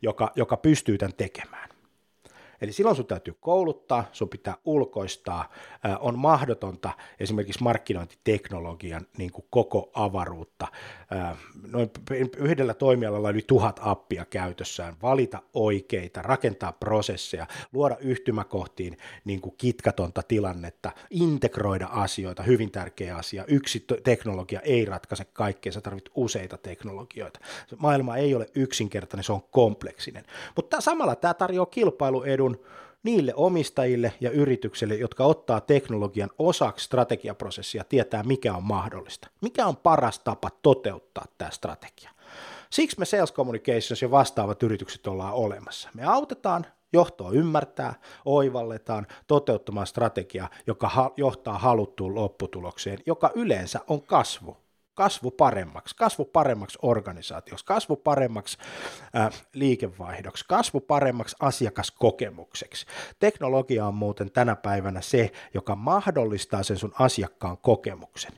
joka, 0.03 0.33
joka 0.37 0.57
pystyy 0.57 0.99
tämän 0.99 1.15
tekemään. 1.17 1.76
Eli 2.61 2.73
silloin 2.73 2.97
sun 2.97 3.07
täytyy 3.07 3.35
kouluttaa, 3.41 4.05
sun 4.13 4.29
pitää 4.29 4.57
ulkoistaa, 4.65 5.51
on 6.01 6.19
mahdotonta 6.19 6.91
esimerkiksi 7.21 7.63
markkinointiteknologian 7.63 9.07
niin 9.19 9.33
kuin 9.33 9.47
koko 9.51 9.91
avaruutta. 9.95 10.67
Noin 11.73 11.91
yhdellä 12.37 12.75
toimialalla 12.75 13.31
yli 13.31 13.45
tuhat 13.47 13.81
appia 13.83 14.25
käytössään, 14.25 14.97
valita 15.03 15.43
oikeita, 15.55 16.23
rakentaa 16.23 16.73
prosesseja, 16.73 17.47
luoda 17.73 17.97
yhtymäkohtiin 18.01 18.99
niin 19.25 19.41
kuin 19.41 19.55
kitkatonta 19.59 20.23
tilannetta, 20.23 20.93
integroida 21.11 21.87
asioita, 21.87 22.43
hyvin 22.43 22.71
tärkeä 22.71 23.17
asia. 23.17 23.45
Yksi 23.49 23.85
teknologia 24.05 24.61
ei 24.61 24.85
ratkaise 24.85 25.25
kaikkea, 25.25 25.73
sä 25.73 25.81
tarvit 25.81 26.11
useita 26.15 26.59
teknologioita. 26.59 27.41
Maailma 27.77 28.17
ei 28.17 28.35
ole 28.35 28.47
yksinkertainen, 28.55 29.25
se 29.25 29.33
on 29.33 29.43
kompleksinen. 29.51 30.25
Mutta 30.57 30.81
samalla 30.81 31.17
tämä 31.17 31.35
tarjoaa 31.35 31.67
kilpailuedun 31.67 32.46
edun 32.47 32.65
niille 33.03 33.33
omistajille 33.37 34.13
ja 34.21 34.31
yrityksille, 34.31 34.95
jotka 34.95 35.25
ottaa 35.25 35.61
teknologian 35.61 36.31
osaksi 36.39 36.85
strategiaprosessia, 36.85 37.85
tietää 37.85 38.23
mikä 38.23 38.55
on 38.55 38.63
mahdollista. 38.63 39.29
Mikä 39.41 39.67
on 39.67 39.77
paras 39.77 40.19
tapa 40.19 40.51
toteuttaa 40.63 41.25
tämä 41.39 41.51
strategia. 41.51 42.11
Siksi 42.71 42.99
me 42.99 43.05
Sales 43.05 43.33
Communications 43.33 44.03
ja 44.03 44.11
vastaavat 44.11 44.63
yritykset 44.63 45.07
ollaan 45.07 45.35
olemassa. 45.35 45.89
Me 45.95 46.05
autetaan 46.05 46.67
johtoa 46.93 47.31
ymmärtää, 47.31 47.95
oivalletaan, 48.25 49.07
toteuttamaan 49.27 49.87
strategiaa, 49.87 50.51
joka 50.67 50.89
ha- 50.89 51.13
johtaa 51.17 51.59
haluttuun 51.59 52.15
lopputulokseen, 52.15 52.99
joka 53.07 53.31
yleensä 53.35 53.81
on 53.89 54.03
kasvu 54.03 54.57
kasvu 54.97 55.31
paremmaksi, 55.31 55.97
kasvu 55.97 56.25
paremmaksi 56.25 56.79
organisaatioksi, 56.83 57.65
kasvu 57.65 57.97
paremmaksi 57.97 58.59
ää, 59.13 59.31
liikevaihdoksi, 59.53 60.45
kasvu 60.49 60.81
paremmaksi 60.81 61.37
asiakaskokemukseksi. 61.41 62.87
Teknologia 63.19 63.87
on 63.87 63.95
muuten 63.95 64.31
tänä 64.33 64.57
päivänä 64.57 65.01
se, 65.01 65.33
joka 65.55 65.77
mahdollistaa 65.77 66.63
sen 66.63 66.77
sun 66.77 66.93
asiakkaan 66.99 67.59
kokemuksen. 67.59 68.33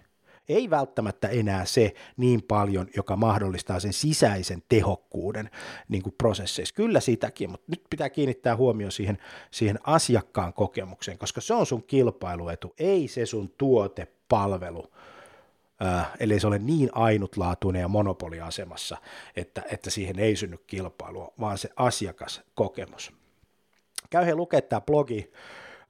Ei 0.48 0.70
välttämättä 0.70 1.28
enää 1.28 1.64
se 1.64 1.94
niin 2.16 2.42
paljon, 2.42 2.88
joka 2.96 3.16
mahdollistaa 3.16 3.80
sen 3.80 3.92
sisäisen 3.92 4.62
tehokkuuden 4.68 5.50
niin 5.88 6.02
kuin 6.02 6.14
prosesseissa. 6.18 6.74
Kyllä 6.74 7.00
sitäkin, 7.00 7.50
mutta 7.50 7.66
nyt 7.70 7.82
pitää 7.90 8.10
kiinnittää 8.10 8.56
huomioon 8.56 8.92
siihen, 8.92 9.18
siihen 9.50 9.78
asiakkaan 9.84 10.52
kokemukseen, 10.52 11.18
koska 11.18 11.40
se 11.40 11.54
on 11.54 11.66
sun 11.66 11.82
kilpailuetu, 11.82 12.74
ei 12.78 13.08
se 13.08 13.26
sun 13.26 13.50
tuote, 13.58 14.06
palvelu, 14.28 14.92
Äh, 15.84 16.10
eli 16.20 16.40
se 16.40 16.46
ole 16.46 16.58
niin 16.58 16.90
ainutlaatuinen 16.92 17.80
ja 17.80 17.88
monopoliasemassa, 17.88 18.96
että, 19.36 19.62
että 19.70 19.90
siihen 19.90 20.18
ei 20.18 20.36
synny 20.36 20.58
kilpailua, 20.66 21.32
vaan 21.40 21.58
se 21.58 21.70
asiakaskokemus. 21.76 23.12
Käy 24.10 24.26
he 24.26 24.34
lukea 24.34 24.62
tämä 24.62 24.80
blogi, 24.80 25.32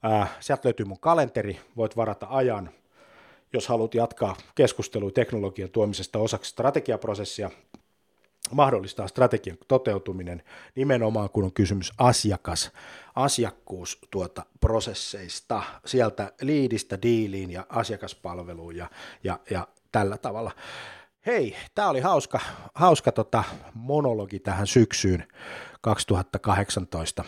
äh, 0.05 0.37
sieltä 0.41 0.69
löytyy 0.69 0.87
mun 0.87 1.01
kalenteri, 1.01 1.61
voit 1.77 1.97
varata 1.97 2.27
ajan, 2.31 2.71
jos 3.53 3.69
haluat 3.69 3.95
jatkaa 3.95 4.37
keskustelua 4.55 5.11
teknologian 5.11 5.71
tuomisesta 5.71 6.19
osaksi 6.19 6.51
strategiaprosessia, 6.51 7.51
mahdollistaa 8.51 9.09
strategian 9.09 9.59
toteutuminen 9.69 10.43
nimenomaan, 10.75 11.31
kun 11.31 11.45
on 11.45 11.53
kysymys 11.53 11.93
asiakas, 11.99 12.71
asiakkuus 13.15 13.99
tuota 14.11 14.47
prosesseista, 14.61 15.63
sieltä 15.87 16.33
liidistä 16.41 17.03
diiliin 17.03 17.51
ja 17.51 17.67
asiakaspalveluun 17.69 18.77
ja, 18.77 18.91
ja, 19.25 19.39
ja 19.51 19.67
tällä 19.93 20.19
tavalla. 20.19 20.51
Hei, 21.27 21.57
tämä 21.75 21.89
oli 21.89 22.01
hauska, 22.01 22.41
hauska 22.75 23.13
tota 23.13 23.45
monologi 23.75 24.39
tähän 24.39 24.67
syksyyn 24.67 25.29
2018. 25.81 27.25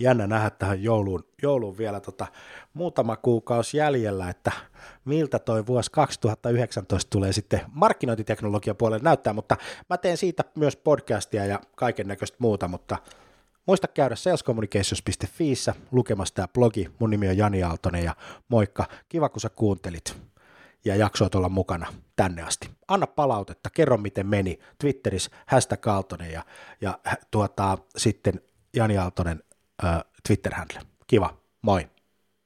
Jännä 0.00 0.26
nähdä 0.26 0.50
tähän 0.50 0.82
jouluun, 0.82 1.24
jouluun 1.42 1.78
vielä 1.78 2.00
tota, 2.00 2.26
muutama 2.74 3.16
kuukausi 3.16 3.76
jäljellä, 3.76 4.30
että 4.30 4.52
miltä 5.04 5.38
toi 5.38 5.66
vuosi 5.66 5.90
2019 5.90 7.10
tulee 7.10 7.32
sitten 7.32 7.60
markkinointiteknologian 7.72 8.76
puolelle 8.76 9.04
näyttää, 9.04 9.32
mutta 9.32 9.56
mä 9.90 9.96
teen 9.96 10.16
siitä 10.16 10.44
myös 10.56 10.76
podcastia 10.76 11.46
ja 11.46 11.60
kaiken 11.76 12.08
näköistä 12.08 12.36
muuta, 12.40 12.68
mutta 12.68 12.98
muista 13.66 13.88
käydä 13.88 14.16
salescommunications.fiissä 14.16 15.74
lukemassa 15.92 16.34
tämä 16.34 16.48
blogi. 16.48 16.90
Mun 16.98 17.10
nimi 17.10 17.28
on 17.28 17.36
Jani 17.36 17.62
Aaltonen 17.62 18.04
ja 18.04 18.16
moikka, 18.48 18.84
kiva 19.08 19.28
kun 19.28 19.40
sä 19.40 19.48
kuuntelit 19.48 20.16
ja 20.84 20.96
jaksoit 20.96 21.34
olla 21.34 21.48
mukana 21.48 21.86
tänne 22.16 22.42
asti. 22.42 22.70
Anna 22.88 23.06
palautetta, 23.06 23.70
kerro 23.70 23.96
miten 23.96 24.26
meni 24.26 24.58
Twitterissä, 24.78 25.30
hashtag 25.46 25.86
Aaltonen 25.86 26.32
ja, 26.32 26.44
ja 26.80 26.98
tuota, 27.30 27.78
sitten 27.96 28.40
Jani 28.76 28.98
Aaltonen 28.98 29.42
äh, 29.84 30.04
Twitter-handle. 30.28 30.80
Kiva, 31.06 31.36
moi! 31.62 31.93